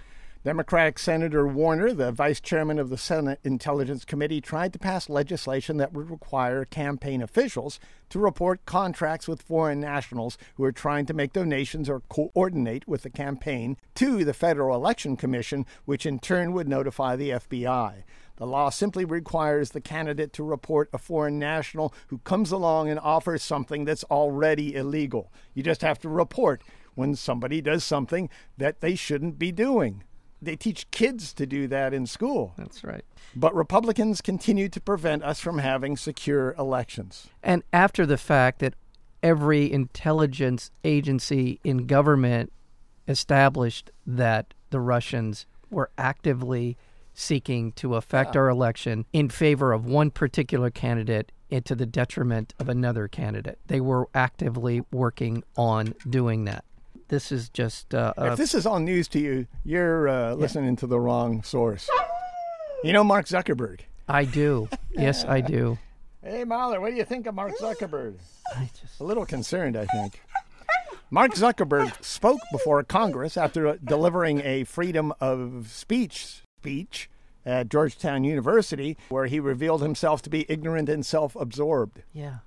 Democratic 0.46 0.98
Senator 0.98 1.46
Warner, 1.46 1.92
the 1.92 2.14
vice 2.14 2.40
chairman 2.40 2.80
of 2.80 2.90
the 2.90 2.98
Senate 2.98 3.42
Intelligence 3.44 4.06
Committee, 4.06 4.40
tried 4.40 4.72
to 4.72 4.80
pass 4.80 5.10
legislation 5.10 5.76
that 5.76 5.92
would 5.92 6.10
require 6.10 6.64
campaign 6.64 7.22
officials 7.22 7.78
to 8.08 8.20
report 8.20 8.66
contracts 8.66 9.28
with 9.28 9.42
foreign 9.42 9.82
nationals 9.82 10.38
who 10.56 10.64
are 10.64 10.72
trying 10.72 11.06
to 11.08 11.14
make 11.14 11.34
donations 11.34 11.90
or 11.90 12.04
coordinate 12.08 12.88
with 12.88 13.02
the 13.02 13.10
campaign 13.10 13.76
to 13.96 14.24
the 14.24 14.34
Federal 14.34 14.74
Election 14.74 15.18
Commission, 15.18 15.66
which 15.84 16.06
in 16.06 16.20
turn 16.20 16.54
would 16.54 16.70
notify 16.70 17.18
the 17.18 17.32
FBI. 17.32 18.04
The 18.38 18.48
law 18.48 18.70
simply 18.70 19.04
requires 19.04 19.72
the 19.72 19.82
candidate 19.82 20.32
to 20.34 20.44
report 20.46 20.90
a 20.94 20.98
foreign 20.98 21.38
national 21.38 21.94
who 22.08 22.20
comes 22.20 22.54
along 22.54 22.88
and 22.88 22.98
offers 22.98 23.44
something 23.44 23.84
that's 23.84 24.06
already 24.06 24.74
illegal. 24.74 25.34
You 25.54 25.64
just 25.64 25.82
have 25.82 26.00
to 26.00 26.08
report 26.08 26.64
when 26.96 27.16
somebody 27.16 27.60
does 27.60 27.84
something 27.84 28.30
that 28.58 28.80
they 28.80 28.96
shouldn't 28.96 29.38
be 29.38 29.52
doing. 29.52 30.06
They 30.42 30.56
teach 30.56 30.90
kids 30.92 31.34
to 31.34 31.46
do 31.46 31.68
that 31.68 31.94
in 31.94 32.06
school. 32.06 32.54
That's 32.58 32.84
right. 32.84 33.04
But 33.36 33.54
Republicans 33.54 34.22
continue 34.22 34.70
to 34.70 34.80
prevent 34.80 35.24
us 35.24 35.40
from 35.40 35.58
having 35.58 35.98
secure 35.98 36.56
elections. 36.58 37.28
And 37.44 37.64
after 37.74 38.06
the 38.06 38.18
fact 38.18 38.60
that 38.60 38.76
every 39.22 39.72
intelligence 39.72 40.72
agency 40.84 41.60
in 41.64 41.88
government 41.88 42.54
established 43.08 43.92
that 44.06 44.54
the 44.70 44.80
Russians 44.80 45.46
were 45.70 45.90
actively 45.98 46.78
seeking 47.14 47.74
to 47.74 47.96
affect 47.96 48.36
our 48.36 48.48
election 48.48 49.06
in 49.12 49.30
favor 49.30 49.74
of 49.74 49.86
one 49.86 50.10
particular 50.10 50.70
candidate 50.70 51.32
and 51.52 51.66
to 51.66 51.76
the 51.76 51.86
detriment 51.86 52.54
of 52.60 52.70
another 52.70 53.08
candidate. 53.08 53.60
They 53.68 53.82
were 53.82 54.08
actively 54.14 54.84
working 54.92 55.44
on 55.58 55.96
doing 56.08 56.46
that. 56.46 56.64
This 57.10 57.32
is 57.32 57.50
just 57.50 57.94
uh, 57.94 58.14
if 58.18 58.24
uh, 58.24 58.36
this 58.36 58.54
is 58.54 58.66
all 58.66 58.80
news 58.80 59.08
to 59.10 59.20
you, 59.20 59.48
you're 59.66 60.08
uh, 60.08 60.34
listening 60.36 60.76
to 60.78 60.88
the 60.88 61.00
wrong 61.00 61.42
source. 61.44 61.90
You 62.84 62.94
know 62.94 63.04
Mark 63.04 63.26
Zuckerberg. 63.26 63.82
I 64.08 64.26
do. 64.26 64.70
Yes, 64.92 65.24
I 65.24 65.40
do. 65.40 65.78
Hey, 66.22 66.44
Mahler, 66.44 66.82
what 66.82 66.90
do 66.90 66.98
you 66.98 67.06
think 67.06 67.26
of 67.26 67.34
Mark 67.34 67.54
Zuckerberg? 67.58 68.16
I 68.54 68.70
just 68.82 69.00
A 69.00 69.04
little 69.04 69.26
concerned, 69.26 69.78
I 69.78 69.86
think. 69.86 70.22
Mark 71.10 71.32
Zuckerberg 71.36 72.04
spoke 72.04 72.42
before 72.52 72.84
Congress 72.84 73.38
after 73.38 73.78
delivering 73.78 74.42
a 74.44 74.66
freedom 74.66 75.14
of 75.22 75.70
speech 75.72 76.42
speech 76.60 77.10
at 77.46 77.70
Georgetown 77.70 78.26
University, 78.26 78.98
where 79.08 79.28
he 79.28 79.40
revealed 79.40 79.82
himself 79.82 80.22
to 80.24 80.30
be 80.30 80.46
ignorant 80.50 80.90
and 80.90 81.06
self 81.06 81.36
absorbed. 81.36 82.04
yeah. 82.14 82.40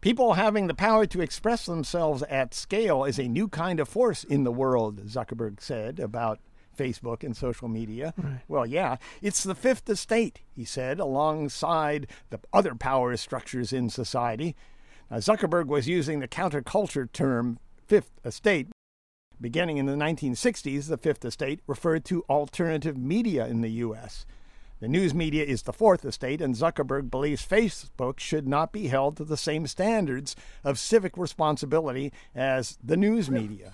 People 0.00 0.34
having 0.34 0.68
the 0.68 0.74
power 0.74 1.06
to 1.06 1.20
express 1.20 1.66
themselves 1.66 2.22
at 2.24 2.54
scale 2.54 3.04
is 3.04 3.18
a 3.18 3.26
new 3.26 3.48
kind 3.48 3.80
of 3.80 3.88
force 3.88 4.22
in 4.22 4.44
the 4.44 4.52
world, 4.52 5.04
Zuckerberg 5.06 5.60
said 5.60 5.98
about 5.98 6.38
Facebook 6.76 7.24
and 7.24 7.36
social 7.36 7.66
media. 7.66 8.14
Well, 8.46 8.64
yeah, 8.64 8.98
it's 9.20 9.42
the 9.42 9.56
fifth 9.56 9.90
estate, 9.90 10.40
he 10.54 10.64
said, 10.64 11.00
alongside 11.00 12.06
the 12.30 12.38
other 12.52 12.76
power 12.76 13.16
structures 13.16 13.72
in 13.72 13.90
society. 13.90 14.54
Now, 15.10 15.16
Zuckerberg 15.16 15.66
was 15.66 15.88
using 15.88 16.20
the 16.20 16.28
counterculture 16.28 17.10
term 17.10 17.58
fifth 17.84 18.12
estate. 18.24 18.68
Beginning 19.40 19.78
in 19.78 19.86
the 19.86 19.94
1960s, 19.94 20.88
the 20.88 20.96
fifth 20.96 21.24
estate 21.24 21.60
referred 21.66 22.04
to 22.04 22.24
alternative 22.28 22.96
media 22.96 23.46
in 23.46 23.62
the 23.62 23.70
U.S. 23.70 24.26
The 24.80 24.88
news 24.88 25.12
media 25.12 25.44
is 25.44 25.62
the 25.62 25.72
fourth 25.72 26.04
estate, 26.04 26.40
and 26.40 26.54
Zuckerberg 26.54 27.10
believes 27.10 27.44
Facebook 27.44 28.20
should 28.20 28.46
not 28.46 28.72
be 28.72 28.86
held 28.86 29.16
to 29.16 29.24
the 29.24 29.36
same 29.36 29.66
standards 29.66 30.36
of 30.62 30.78
civic 30.78 31.16
responsibility 31.16 32.12
as 32.34 32.78
the 32.82 32.96
news 32.96 33.28
media. 33.28 33.72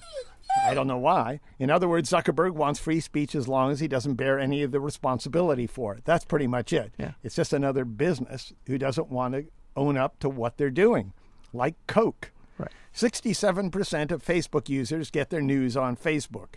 I 0.67 0.73
don't 0.73 0.87
know 0.87 0.99
why. 0.99 1.41
In 1.59 1.69
other 1.69 1.89
words, 1.89 2.11
Zuckerberg 2.11 2.53
wants 2.53 2.81
free 2.81 3.01
speech 3.01 3.35
as 3.35 3.49
long 3.49 3.71
as 3.71 3.81
he 3.81 3.89
doesn't 3.89 4.15
bear 4.15 4.39
any 4.39 4.63
of 4.63 4.71
the 4.71 4.81
responsibility 4.81 5.67
for 5.67 5.95
it. 5.95 6.05
That's 6.05 6.25
pretty 6.25 6.47
much 6.47 6.73
it. 6.73 6.95
Yeah. 6.97 7.13
It's 7.23 7.35
just 7.35 7.53
another 7.53 7.85
business 7.85 8.53
who 8.67 8.79
doesn't 8.79 9.11
want 9.11 9.35
to 9.35 9.45
own 9.77 9.99
up 9.99 10.19
to 10.21 10.29
what 10.29 10.57
they're 10.57 10.71
doing, 10.71 11.13
like 11.53 11.75
Coke. 11.87 12.33
Right. 12.57 12.71
67% 12.95 14.13
of 14.13 14.25
Facebook 14.25 14.69
users 14.69 15.11
get 15.11 15.31
their 15.31 15.43
news 15.43 15.77
on 15.77 15.97
Facebook. 15.97 16.55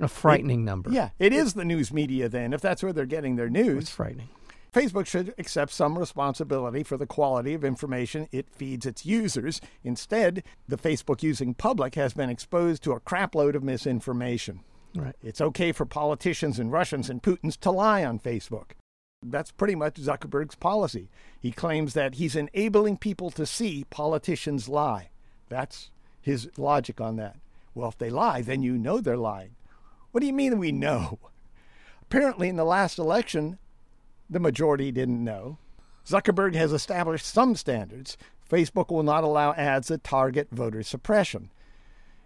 A 0.00 0.08
frightening 0.08 0.64
number. 0.64 0.90
Yeah, 0.90 1.10
it 1.18 1.32
is 1.32 1.54
the 1.54 1.64
news 1.64 1.92
media 1.92 2.28
then, 2.28 2.52
if 2.52 2.60
that's 2.60 2.82
where 2.82 2.92
they're 2.92 3.06
getting 3.06 3.36
their 3.36 3.50
news. 3.50 3.84
It's 3.84 3.90
frightening. 3.90 4.28
Facebook 4.72 5.06
should 5.06 5.34
accept 5.36 5.70
some 5.70 5.98
responsibility 5.98 6.82
for 6.82 6.96
the 6.96 7.06
quality 7.06 7.52
of 7.52 7.62
information 7.62 8.26
it 8.32 8.48
feeds 8.48 8.86
its 8.86 9.04
users. 9.04 9.60
Instead, 9.84 10.42
the 10.66 10.78
Facebook 10.78 11.22
using 11.22 11.52
public 11.52 11.94
has 11.94 12.14
been 12.14 12.30
exposed 12.30 12.82
to 12.82 12.92
a 12.92 13.00
crapload 13.00 13.54
of 13.54 13.62
misinformation. 13.62 14.60
Right. 14.94 15.14
It's 15.22 15.42
okay 15.42 15.72
for 15.72 15.84
politicians 15.84 16.58
and 16.58 16.72
Russians 16.72 17.10
and 17.10 17.22
Putin's 17.22 17.56
to 17.58 17.70
lie 17.70 18.04
on 18.04 18.18
Facebook. 18.18 18.70
That's 19.22 19.52
pretty 19.52 19.74
much 19.74 19.94
Zuckerberg's 19.94 20.56
policy. 20.56 21.10
He 21.38 21.52
claims 21.52 21.92
that 21.94 22.14
he's 22.14 22.34
enabling 22.34 22.96
people 22.96 23.30
to 23.32 23.46
see 23.46 23.84
politicians 23.90 24.68
lie. 24.68 25.10
That's 25.48 25.90
his 26.22 26.48
logic 26.56 27.00
on 27.00 27.16
that. 27.16 27.36
Well, 27.74 27.90
if 27.90 27.98
they 27.98 28.10
lie, 28.10 28.40
then 28.40 28.62
you 28.62 28.78
know 28.78 29.00
they're 29.00 29.16
lying. 29.16 29.54
What 30.12 30.20
do 30.20 30.26
you 30.26 30.32
mean 30.32 30.58
we 30.58 30.72
know? 30.72 31.18
Apparently, 32.02 32.48
in 32.48 32.56
the 32.56 32.64
last 32.64 32.98
election, 32.98 33.58
the 34.28 34.38
majority 34.38 34.92
didn't 34.92 35.24
know. 35.24 35.58
Zuckerberg 36.06 36.54
has 36.54 36.72
established 36.72 37.26
some 37.26 37.54
standards. 37.56 38.16
Facebook 38.48 38.90
will 38.90 39.02
not 39.02 39.24
allow 39.24 39.54
ads 39.54 39.88
that 39.88 40.04
target 40.04 40.48
voter 40.50 40.82
suppression. 40.82 41.50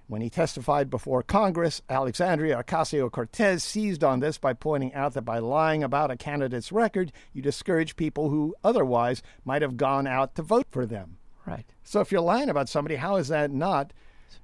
When 0.08 0.22
he 0.22 0.30
testified 0.30 0.88
before 0.88 1.22
Congress, 1.22 1.82
Alexandria 1.88 2.62
Ocasio 2.62 3.10
Cortez 3.10 3.62
seized 3.64 4.04
on 4.04 4.20
this 4.20 4.38
by 4.38 4.52
pointing 4.52 4.94
out 4.94 5.14
that 5.14 5.22
by 5.22 5.38
lying 5.38 5.82
about 5.82 6.12
a 6.12 6.16
candidate's 6.16 6.70
record, 6.70 7.12
you 7.32 7.42
discourage 7.42 7.96
people 7.96 8.30
who 8.30 8.54
otherwise 8.62 9.22
might 9.44 9.62
have 9.62 9.76
gone 9.76 10.06
out 10.06 10.36
to 10.36 10.42
vote 10.42 10.66
for 10.70 10.86
them. 10.86 11.18
Right. 11.44 11.66
So 11.84 12.00
if 12.00 12.10
you're 12.10 12.20
lying 12.20 12.48
about 12.48 12.68
somebody, 12.68 12.96
how 12.96 13.16
is 13.16 13.28
that 13.28 13.50
not 13.50 13.92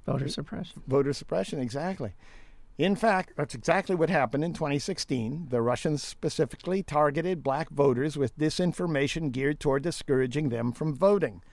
Voter 0.07 0.29
suppression. 0.29 0.83
voter 0.87 1.13
suppression? 1.13 1.61
Exactly. 1.61 2.13
In 2.83 2.97
fact, 2.97 3.35
that's 3.37 3.55
exactly 3.55 3.95
what 3.95 4.11
happened 4.11 4.43
in 4.43 4.55
2016. 4.55 5.47
The 5.51 5.63
Russians 5.63 6.03
specifically 6.03 6.83
targeted 6.83 7.41
black 7.41 7.71
voters 7.71 8.17
with 8.17 8.37
disinformation 8.37 9.31
geared 9.31 9.61
toward 9.61 9.85
discouraging 9.85 10.49
them 10.49 10.73
from 10.73 10.93
voting. 10.93 11.45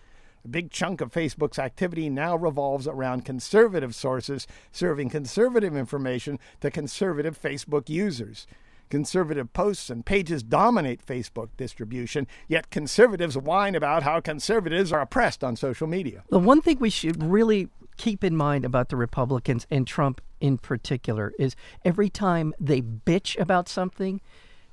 A 0.44 0.48
big 0.48 0.72
chunk 0.72 1.02
of 1.02 1.12
Facebook's 1.12 1.60
activity 1.60 2.10
now 2.10 2.36
revolves 2.36 2.88
around 2.88 3.26
conservative 3.26 3.94
sources 3.94 4.48
serving 4.72 5.12
conservative 5.12 5.76
information 5.76 6.40
to 6.62 6.72
conservative 6.72 7.40
Facebook 7.40 7.90
users. 7.90 8.48
Conservative 8.90 9.54
posts 9.54 9.92
and 9.92 10.04
pages 10.04 10.42
dominate 10.42 11.06
Facebook 11.06 11.50
distribution, 11.58 12.26
yet 12.48 12.72
conservatives 12.72 13.38
whine 13.38 13.76
about 13.76 14.02
how 14.02 14.20
conservatives 14.20 14.92
are 14.92 15.02
oppressed 15.02 15.44
on 15.44 15.56
social 15.56 15.86
media. 15.86 16.24
The 16.30 16.40
one 16.40 16.64
thing 16.64 16.80
we 16.80 16.90
should 16.90 17.22
really 17.22 17.70
keep 18.00 18.24
in 18.24 18.36
mind 18.36 18.64
about 18.64 18.88
the 18.88 18.96
Republicans 18.96 19.68
and 19.70 19.86
Trump 19.86 20.22
in 20.40 20.58
particular 20.58 21.34
is 21.38 21.56
every 21.84 22.10
time 22.10 22.54
they 22.58 22.82
bitch 22.82 23.38
about 23.38 23.68
something, 23.68 24.22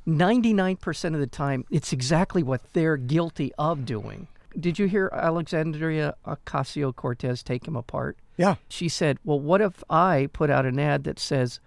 99% 0.06 1.12
of 1.12 1.18
the 1.18 1.26
time, 1.26 1.64
it's 1.68 1.92
exactly 1.92 2.44
what 2.44 2.72
they're 2.72 2.96
guilty 2.96 3.52
of 3.58 3.84
doing. 3.84 4.28
Did 4.58 4.78
you 4.78 4.86
hear 4.86 5.10
Alexandria 5.12 6.14
Ocasio 6.24 6.94
Cortez 6.94 7.42
take 7.42 7.66
him 7.66 7.74
apart? 7.74 8.16
Yeah. 8.36 8.54
She 8.68 8.88
said, 8.88 9.18
Well, 9.24 9.40
what 9.40 9.60
if 9.60 9.82
I 9.90 10.28
put 10.32 10.48
out 10.48 10.64
an 10.64 10.78
ad 10.78 11.02
that 11.04 11.18
says 11.18 11.58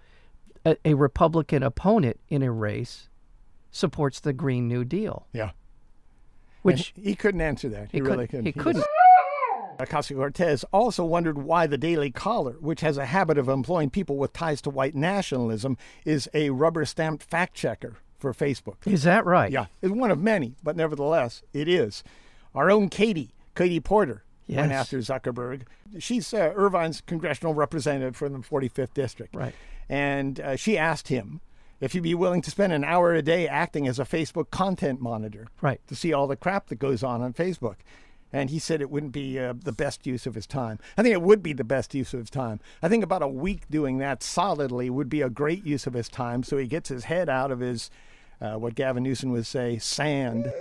a, 0.64 0.76
a 0.84 0.94
Republican 0.94 1.62
opponent 1.62 2.18
in 2.30 2.42
a 2.42 2.50
race 2.50 3.10
supports 3.70 4.18
the 4.18 4.32
Green 4.32 4.66
New 4.66 4.84
Deal? 4.84 5.26
Yeah. 5.34 5.50
Which 6.62 6.94
And 6.96 7.04
he 7.04 7.14
couldn't 7.14 7.42
answer 7.42 7.68
that. 7.68 7.90
He, 7.92 7.98
he, 7.98 8.02
really 8.02 8.26
could, 8.26 8.30
couldn't. 8.30 8.46
he 8.46 8.52
couldn't. 8.52 8.84
Ocasio 9.80 10.16
Cortez 10.16 10.64
also 10.72 11.04
wondered 11.04 11.38
why 11.38 11.66
the 11.66 11.78
Daily 11.78 12.10
Caller, 12.10 12.54
which 12.60 12.80
has 12.82 12.96
a 12.98 13.06
habit 13.06 13.38
of 13.38 13.48
employing 13.48 13.90
people 13.90 14.16
with 14.16 14.32
ties 14.32 14.60
to 14.62 14.70
white 14.70 14.94
nationalism, 14.94 15.76
is 16.04 16.28
a 16.34 16.50
rubber 16.50 16.84
stamped 16.84 17.22
fact 17.22 17.54
checker 17.54 17.96
for 18.18 18.32
Facebook. 18.34 18.76
Is 18.86 19.02
that 19.04 19.24
right? 19.24 19.50
Yeah, 19.50 19.66
it's 19.82 19.92
one 19.92 20.10
of 20.10 20.20
many, 20.20 20.54
but 20.62 20.76
nevertheless, 20.76 21.42
it 21.52 21.68
is. 21.68 22.02
Our 22.54 22.70
own 22.70 22.88
Katie, 22.88 23.34
Katie 23.54 23.80
Porter, 23.80 24.24
went 24.48 24.72
after 24.72 24.98
Zuckerberg. 24.98 25.62
She's 25.98 26.34
uh, 26.34 26.52
Irvine's 26.56 27.00
congressional 27.00 27.54
representative 27.54 28.16
from 28.16 28.32
the 28.32 28.38
45th 28.40 28.92
district. 28.94 29.34
Right. 29.34 29.54
And 29.88 30.40
uh, 30.40 30.56
she 30.56 30.76
asked 30.76 31.08
him 31.08 31.40
if 31.80 31.92
he'd 31.92 32.02
be 32.02 32.14
willing 32.14 32.42
to 32.42 32.50
spend 32.50 32.72
an 32.72 32.84
hour 32.84 33.14
a 33.14 33.22
day 33.22 33.48
acting 33.48 33.88
as 33.88 33.98
a 33.98 34.04
Facebook 34.04 34.50
content 34.50 35.00
monitor 35.00 35.46
Right. 35.62 35.80
to 35.86 35.94
see 35.94 36.12
all 36.12 36.26
the 36.26 36.36
crap 36.36 36.66
that 36.68 36.78
goes 36.78 37.02
on 37.02 37.22
on 37.22 37.32
Facebook. 37.32 37.76
And 38.32 38.50
he 38.50 38.58
said 38.58 38.80
it 38.80 38.90
wouldn't 38.90 39.12
be 39.12 39.38
uh, 39.38 39.54
the 39.64 39.72
best 39.72 40.06
use 40.06 40.26
of 40.26 40.34
his 40.34 40.46
time. 40.46 40.78
I 40.96 41.02
think 41.02 41.12
it 41.12 41.22
would 41.22 41.42
be 41.42 41.52
the 41.52 41.64
best 41.64 41.94
use 41.94 42.14
of 42.14 42.20
his 42.20 42.30
time. 42.30 42.60
I 42.82 42.88
think 42.88 43.02
about 43.02 43.22
a 43.22 43.28
week 43.28 43.68
doing 43.70 43.98
that 43.98 44.22
solidly 44.22 44.88
would 44.90 45.08
be 45.08 45.22
a 45.22 45.30
great 45.30 45.64
use 45.66 45.86
of 45.86 45.94
his 45.94 46.08
time 46.08 46.42
so 46.42 46.56
he 46.56 46.66
gets 46.66 46.88
his 46.88 47.04
head 47.04 47.28
out 47.28 47.50
of 47.50 47.60
his, 47.60 47.90
uh, 48.40 48.54
what 48.54 48.74
Gavin 48.74 49.02
Newsom 49.02 49.30
would 49.32 49.46
say, 49.46 49.78
sand. 49.78 50.52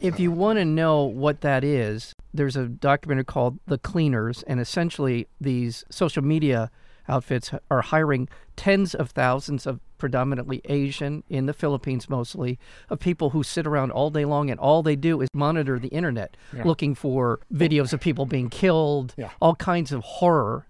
if 0.00 0.20
you 0.20 0.30
want 0.30 0.58
to 0.58 0.64
know 0.64 1.04
what 1.04 1.40
that 1.40 1.64
is, 1.64 2.14
there's 2.32 2.56
a 2.56 2.66
documentary 2.66 3.24
called 3.24 3.58
The 3.66 3.78
Cleaners, 3.78 4.42
and 4.44 4.60
essentially 4.60 5.28
these 5.40 5.84
social 5.90 6.22
media 6.22 6.70
outfits 7.08 7.50
are 7.70 7.80
hiring 7.80 8.28
tens 8.54 8.94
of 8.94 9.10
thousands 9.10 9.66
of 9.66 9.80
predominantly 9.98 10.60
Asian, 10.66 11.22
in 11.28 11.46
the 11.46 11.52
Philippines 11.52 12.08
mostly, 12.08 12.58
of 12.88 12.98
people 13.00 13.30
who 13.30 13.42
sit 13.42 13.66
around 13.66 13.90
all 13.90 14.10
day 14.10 14.24
long 14.24 14.50
and 14.50 14.58
all 14.60 14.82
they 14.82 14.96
do 14.96 15.20
is 15.20 15.28
monitor 15.34 15.78
the 15.78 15.88
internet, 15.88 16.36
looking 16.64 16.94
for 16.94 17.40
videos 17.52 17.92
of 17.92 18.00
people 18.00 18.24
being 18.26 18.48
killed, 18.48 19.14
Yeah. 19.16 19.30
all 19.40 19.54
kinds 19.56 19.92
of 19.92 20.02
horror. 20.02 20.66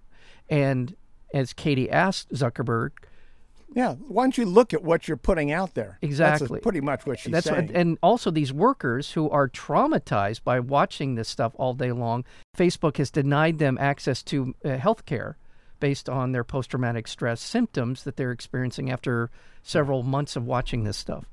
And 0.49 0.97
as 1.35 1.53
Katie 1.53 1.91
asked 1.91 2.31
Zuckerberg, 2.33 2.91
Yeah, 3.75 3.97
why 3.97 4.25
don't 4.25 4.39
you 4.39 4.47
look 4.47 4.73
at 4.73 4.83
what 4.83 5.07
you're 5.07 5.19
putting 5.19 5.53
out 5.53 5.75
there? 5.75 5.99
That's 6.01 6.11
Exactly. 6.11 6.61
pretty 6.61 6.81
much 6.81 7.05
what 7.05 7.19
she's 7.19 7.31
That's 7.31 7.47
saying. 7.47 7.67
what, 7.67 7.77
and 7.77 7.99
also 8.03 8.31
these 8.31 8.51
workers 8.51 9.13
who 9.13 9.29
are 9.29 9.47
traumatized 9.47 10.43
by 10.43 10.59
watching 10.59 11.17
this 11.17 11.29
stuff 11.29 11.53
all 11.57 11.75
day 11.75 11.93
long. 11.93 12.25
Facebook 12.57 12.97
has 12.97 13.11
denied 13.11 13.59
them 13.59 13.77
access 13.79 14.23
to 14.23 14.55
uh, 14.65 14.79
health 14.79 15.05
care 15.05 15.37
based 15.81 16.09
on 16.09 16.33
their 16.33 16.45
post 16.45 16.71
traumatic 16.71 17.09
stress 17.09 17.41
symptoms 17.41 18.05
that 18.05 18.17
they're 18.17 18.33
experiencing 18.33 18.91
after 18.91 19.31
several 19.63 20.03
months 20.03 20.37
of 20.37 20.47
watching 20.47 20.85
this 20.85 20.97
stuff. 20.97 21.25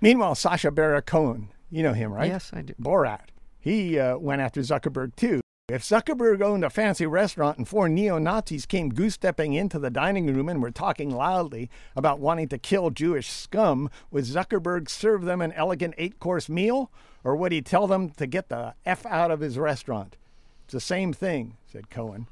Meanwhile, 0.00 0.34
Sacha 0.34 0.70
Baron 0.70 1.02
Cohen, 1.02 1.48
you 1.70 1.82
know 1.82 1.92
him, 1.92 2.12
right? 2.12 2.28
Yes, 2.28 2.50
I 2.52 2.62
do. 2.62 2.74
Borat. 2.80 3.28
He 3.60 3.98
uh, 3.98 4.18
went 4.18 4.42
after 4.42 4.60
Zuckerberg 4.60 5.14
too. 5.14 5.40
If 5.68 5.84
Zuckerberg 5.84 6.42
owned 6.42 6.64
a 6.64 6.70
fancy 6.70 7.06
restaurant 7.06 7.56
and 7.56 7.66
four 7.66 7.88
neo 7.88 8.18
Nazis 8.18 8.66
came 8.66 8.90
goose 8.90 9.14
stepping 9.14 9.54
into 9.54 9.78
the 9.78 9.90
dining 9.90 10.26
room 10.26 10.48
and 10.48 10.60
were 10.60 10.72
talking 10.72 11.08
loudly 11.08 11.70
about 11.94 12.18
wanting 12.18 12.48
to 12.48 12.58
kill 12.58 12.90
Jewish 12.90 13.30
scum, 13.30 13.88
would 14.10 14.24
Zuckerberg 14.24 14.90
serve 14.90 15.24
them 15.24 15.40
an 15.40 15.52
elegant 15.52 15.94
eight 15.96 16.18
course 16.18 16.48
meal? 16.48 16.90
Or 17.24 17.36
would 17.36 17.52
he 17.52 17.62
tell 17.62 17.86
them 17.86 18.10
to 18.10 18.26
get 18.26 18.48
the 18.48 18.74
F 18.84 19.06
out 19.06 19.30
of 19.30 19.40
his 19.40 19.56
restaurant? 19.56 20.16
It's 20.64 20.74
the 20.74 20.80
same 20.80 21.12
thing, 21.12 21.56
said 21.64 21.88
Cohen. 21.88 22.26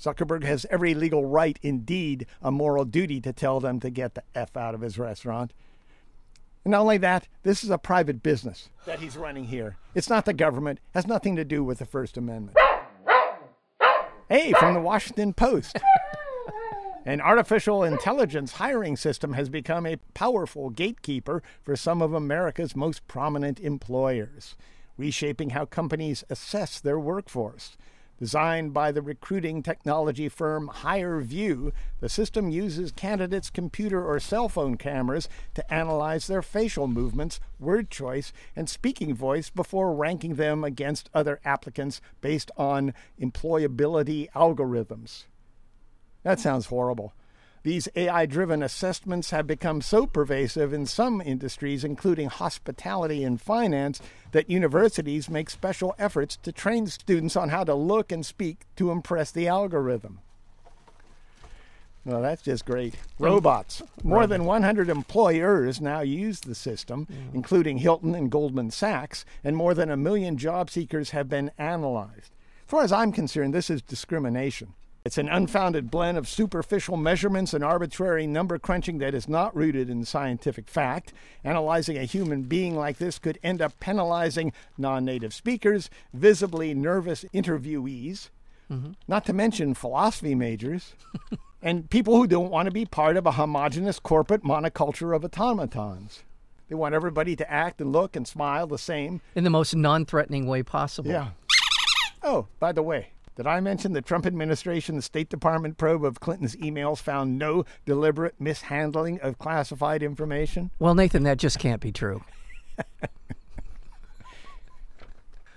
Zuckerberg 0.00 0.44
has 0.44 0.64
every 0.70 0.94
legal 0.94 1.26
right, 1.26 1.58
indeed, 1.62 2.26
a 2.40 2.50
moral 2.50 2.84
duty 2.84 3.20
to 3.20 3.32
tell 3.32 3.60
them 3.60 3.80
to 3.80 3.90
get 3.90 4.14
the 4.14 4.22
F 4.34 4.56
out 4.56 4.74
of 4.74 4.80
his 4.80 4.98
restaurant. 4.98 5.52
And 6.64 6.72
not 6.72 6.80
only 6.80 6.98
that, 6.98 7.28
this 7.42 7.62
is 7.62 7.70
a 7.70 7.78
private 7.78 8.22
business 8.22 8.70
that 8.86 9.00
he's 9.00 9.16
running 9.16 9.44
here. 9.44 9.76
It's 9.94 10.08
not 10.08 10.24
the 10.24 10.32
government, 10.32 10.80
has 10.94 11.06
nothing 11.06 11.36
to 11.36 11.44
do 11.44 11.62
with 11.62 11.78
the 11.78 11.84
First 11.84 12.16
Amendment. 12.16 12.56
Hey, 14.28 14.52
from 14.52 14.74
the 14.74 14.80
Washington 14.80 15.34
Post. 15.34 15.78
An 17.04 17.20
artificial 17.20 17.82
intelligence 17.82 18.52
hiring 18.52 18.96
system 18.96 19.32
has 19.32 19.48
become 19.48 19.86
a 19.86 19.96
powerful 20.14 20.70
gatekeeper 20.70 21.42
for 21.62 21.74
some 21.74 22.00
of 22.02 22.12
America's 22.12 22.76
most 22.76 23.06
prominent 23.08 23.58
employers, 23.58 24.54
reshaping 24.96 25.50
how 25.50 25.64
companies 25.64 26.24
assess 26.30 26.78
their 26.78 27.00
workforce. 27.00 27.76
Designed 28.20 28.74
by 28.74 28.92
the 28.92 29.00
recruiting 29.00 29.62
technology 29.62 30.28
firm 30.28 30.68
HireVue, 30.68 31.72
the 32.00 32.08
system 32.10 32.50
uses 32.50 32.92
candidates' 32.92 33.48
computer 33.48 34.04
or 34.04 34.20
cell 34.20 34.46
phone 34.50 34.76
cameras 34.76 35.26
to 35.54 35.72
analyze 35.72 36.26
their 36.26 36.42
facial 36.42 36.86
movements, 36.86 37.40
word 37.58 37.88
choice, 37.88 38.30
and 38.54 38.68
speaking 38.68 39.14
voice 39.14 39.48
before 39.48 39.94
ranking 39.94 40.34
them 40.34 40.64
against 40.64 41.08
other 41.14 41.40
applicants 41.46 42.02
based 42.20 42.50
on 42.58 42.92
employability 43.18 44.30
algorithms. 44.32 45.24
That 46.22 46.38
sounds 46.38 46.66
horrible. 46.66 47.14
These 47.62 47.88
AI 47.94 48.24
driven 48.24 48.62
assessments 48.62 49.30
have 49.30 49.46
become 49.46 49.82
so 49.82 50.06
pervasive 50.06 50.72
in 50.72 50.86
some 50.86 51.20
industries, 51.20 51.84
including 51.84 52.30
hospitality 52.30 53.22
and 53.22 53.40
finance, 53.40 54.00
that 54.32 54.48
universities 54.48 55.28
make 55.28 55.50
special 55.50 55.94
efforts 55.98 56.38
to 56.38 56.52
train 56.52 56.86
students 56.86 57.36
on 57.36 57.50
how 57.50 57.64
to 57.64 57.74
look 57.74 58.10
and 58.12 58.24
speak 58.24 58.64
to 58.76 58.90
impress 58.90 59.30
the 59.30 59.46
algorithm. 59.46 60.20
Well, 62.06 62.22
that's 62.22 62.40
just 62.40 62.64
great. 62.64 62.94
Robots. 63.18 63.82
More 64.02 64.26
than 64.26 64.46
100 64.46 64.88
employers 64.88 65.82
now 65.82 66.00
use 66.00 66.40
the 66.40 66.54
system, 66.54 67.04
mm-hmm. 67.06 67.36
including 67.36 67.78
Hilton 67.78 68.14
and 68.14 68.30
Goldman 68.30 68.70
Sachs, 68.70 69.26
and 69.44 69.54
more 69.54 69.74
than 69.74 69.90
a 69.90 69.98
million 69.98 70.38
job 70.38 70.70
seekers 70.70 71.10
have 71.10 71.28
been 71.28 71.50
analyzed. 71.58 72.32
As 72.64 72.70
far 72.70 72.82
as 72.84 72.92
I'm 72.92 73.12
concerned, 73.12 73.52
this 73.52 73.68
is 73.68 73.82
discrimination. 73.82 74.72
It's 75.02 75.16
an 75.16 75.30
unfounded 75.30 75.90
blend 75.90 76.18
of 76.18 76.28
superficial 76.28 76.98
measurements 76.98 77.54
and 77.54 77.64
arbitrary 77.64 78.26
number 78.26 78.58
crunching 78.58 78.98
that 78.98 79.14
is 79.14 79.28
not 79.28 79.56
rooted 79.56 79.88
in 79.88 80.04
scientific 80.04 80.68
fact. 80.68 81.14
Analyzing 81.42 81.96
a 81.96 82.04
human 82.04 82.42
being 82.42 82.76
like 82.76 82.98
this 82.98 83.18
could 83.18 83.38
end 83.42 83.62
up 83.62 83.80
penalizing 83.80 84.52
non 84.76 85.06
native 85.06 85.32
speakers, 85.32 85.88
visibly 86.12 86.74
nervous 86.74 87.24
interviewees, 87.32 88.28
mm-hmm. 88.70 88.92
not 89.08 89.24
to 89.24 89.32
mention 89.32 89.72
philosophy 89.72 90.34
majors, 90.34 90.94
and 91.62 91.88
people 91.88 92.16
who 92.16 92.26
don't 92.26 92.50
want 92.50 92.66
to 92.66 92.72
be 92.72 92.84
part 92.84 93.16
of 93.16 93.24
a 93.24 93.32
homogenous 93.32 93.98
corporate 93.98 94.42
monoculture 94.42 95.16
of 95.16 95.24
automatons. 95.24 96.24
They 96.68 96.74
want 96.74 96.94
everybody 96.94 97.34
to 97.36 97.50
act 97.50 97.80
and 97.80 97.90
look 97.90 98.14
and 98.14 98.28
smile 98.28 98.66
the 98.66 98.78
same. 98.78 99.22
In 99.34 99.44
the 99.44 99.50
most 99.50 99.74
non 99.74 100.04
threatening 100.04 100.46
way 100.46 100.62
possible. 100.62 101.10
Yeah. 101.10 101.30
Oh, 102.22 102.48
by 102.58 102.72
the 102.72 102.82
way, 102.82 103.08
did 103.36 103.46
I 103.46 103.60
mention 103.60 103.92
the 103.92 104.02
Trump 104.02 104.26
administration's 104.26 105.04
State 105.04 105.28
Department 105.30 105.78
probe 105.78 106.04
of 106.04 106.20
Clinton's 106.20 106.56
emails 106.56 106.98
found 106.98 107.38
no 107.38 107.64
deliberate 107.86 108.34
mishandling 108.38 109.20
of 109.20 109.38
classified 109.38 110.02
information? 110.02 110.70
Well, 110.78 110.94
Nathan, 110.94 111.22
that 111.22 111.38
just 111.38 111.58
can't 111.58 111.80
be 111.80 111.92
true. 111.92 112.22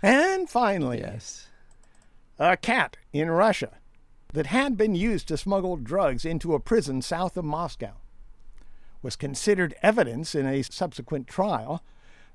And 0.01 0.49
finally, 0.49 0.99
Yes. 0.99 1.47
a 2.37 2.57
cat 2.57 2.97
in 3.13 3.31
Russia 3.31 3.77
that 4.33 4.47
had 4.47 4.75
been 4.75 4.95
used 4.95 5.27
to 5.29 5.37
smuggle 5.37 5.77
drugs 5.77 6.25
into 6.25 6.53
a 6.53 6.59
prison 6.59 7.01
south 7.01 7.37
of 7.37 7.45
Moscow. 7.45 7.93
Was 9.01 9.15
considered 9.15 9.75
evidence 9.81 10.35
in 10.35 10.45
a 10.45 10.61
subsequent 10.63 11.27
trial. 11.27 11.83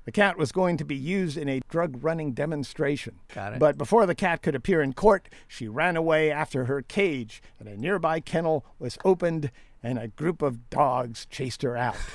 The 0.09 0.13
cat 0.13 0.39
was 0.39 0.51
going 0.51 0.77
to 0.77 0.83
be 0.83 0.95
used 0.95 1.37
in 1.37 1.47
a 1.47 1.61
drug 1.69 2.03
running 2.03 2.31
demonstration. 2.31 3.19
Got 3.35 3.53
it. 3.53 3.59
But 3.59 3.77
before 3.77 4.07
the 4.07 4.15
cat 4.15 4.41
could 4.41 4.55
appear 4.55 4.81
in 4.81 4.93
court, 4.93 5.29
she 5.47 5.67
ran 5.67 5.95
away 5.95 6.31
after 6.31 6.65
her 6.65 6.81
cage, 6.81 7.43
and 7.59 7.69
a 7.69 7.77
nearby 7.77 8.19
kennel 8.19 8.65
was 8.79 8.97
opened, 9.05 9.51
and 9.83 9.99
a 9.99 10.07
group 10.07 10.41
of 10.41 10.71
dogs 10.71 11.27
chased 11.29 11.61
her 11.61 11.77
out. 11.77 11.95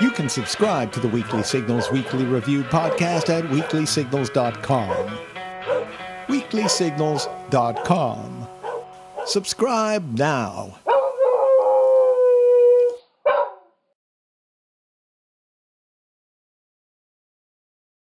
You 0.00 0.10
can 0.10 0.28
subscribe 0.28 0.92
to 0.92 1.00
the 1.00 1.08
Weekly 1.08 1.42
Signals 1.42 1.90
Weekly 1.90 2.24
Review 2.24 2.62
podcast 2.64 3.30
at 3.30 3.44
weeklysignals.com. 3.44 5.18
Weeklysignals.com. 6.26 8.48
Subscribe 9.26 10.18
now. 10.18 10.78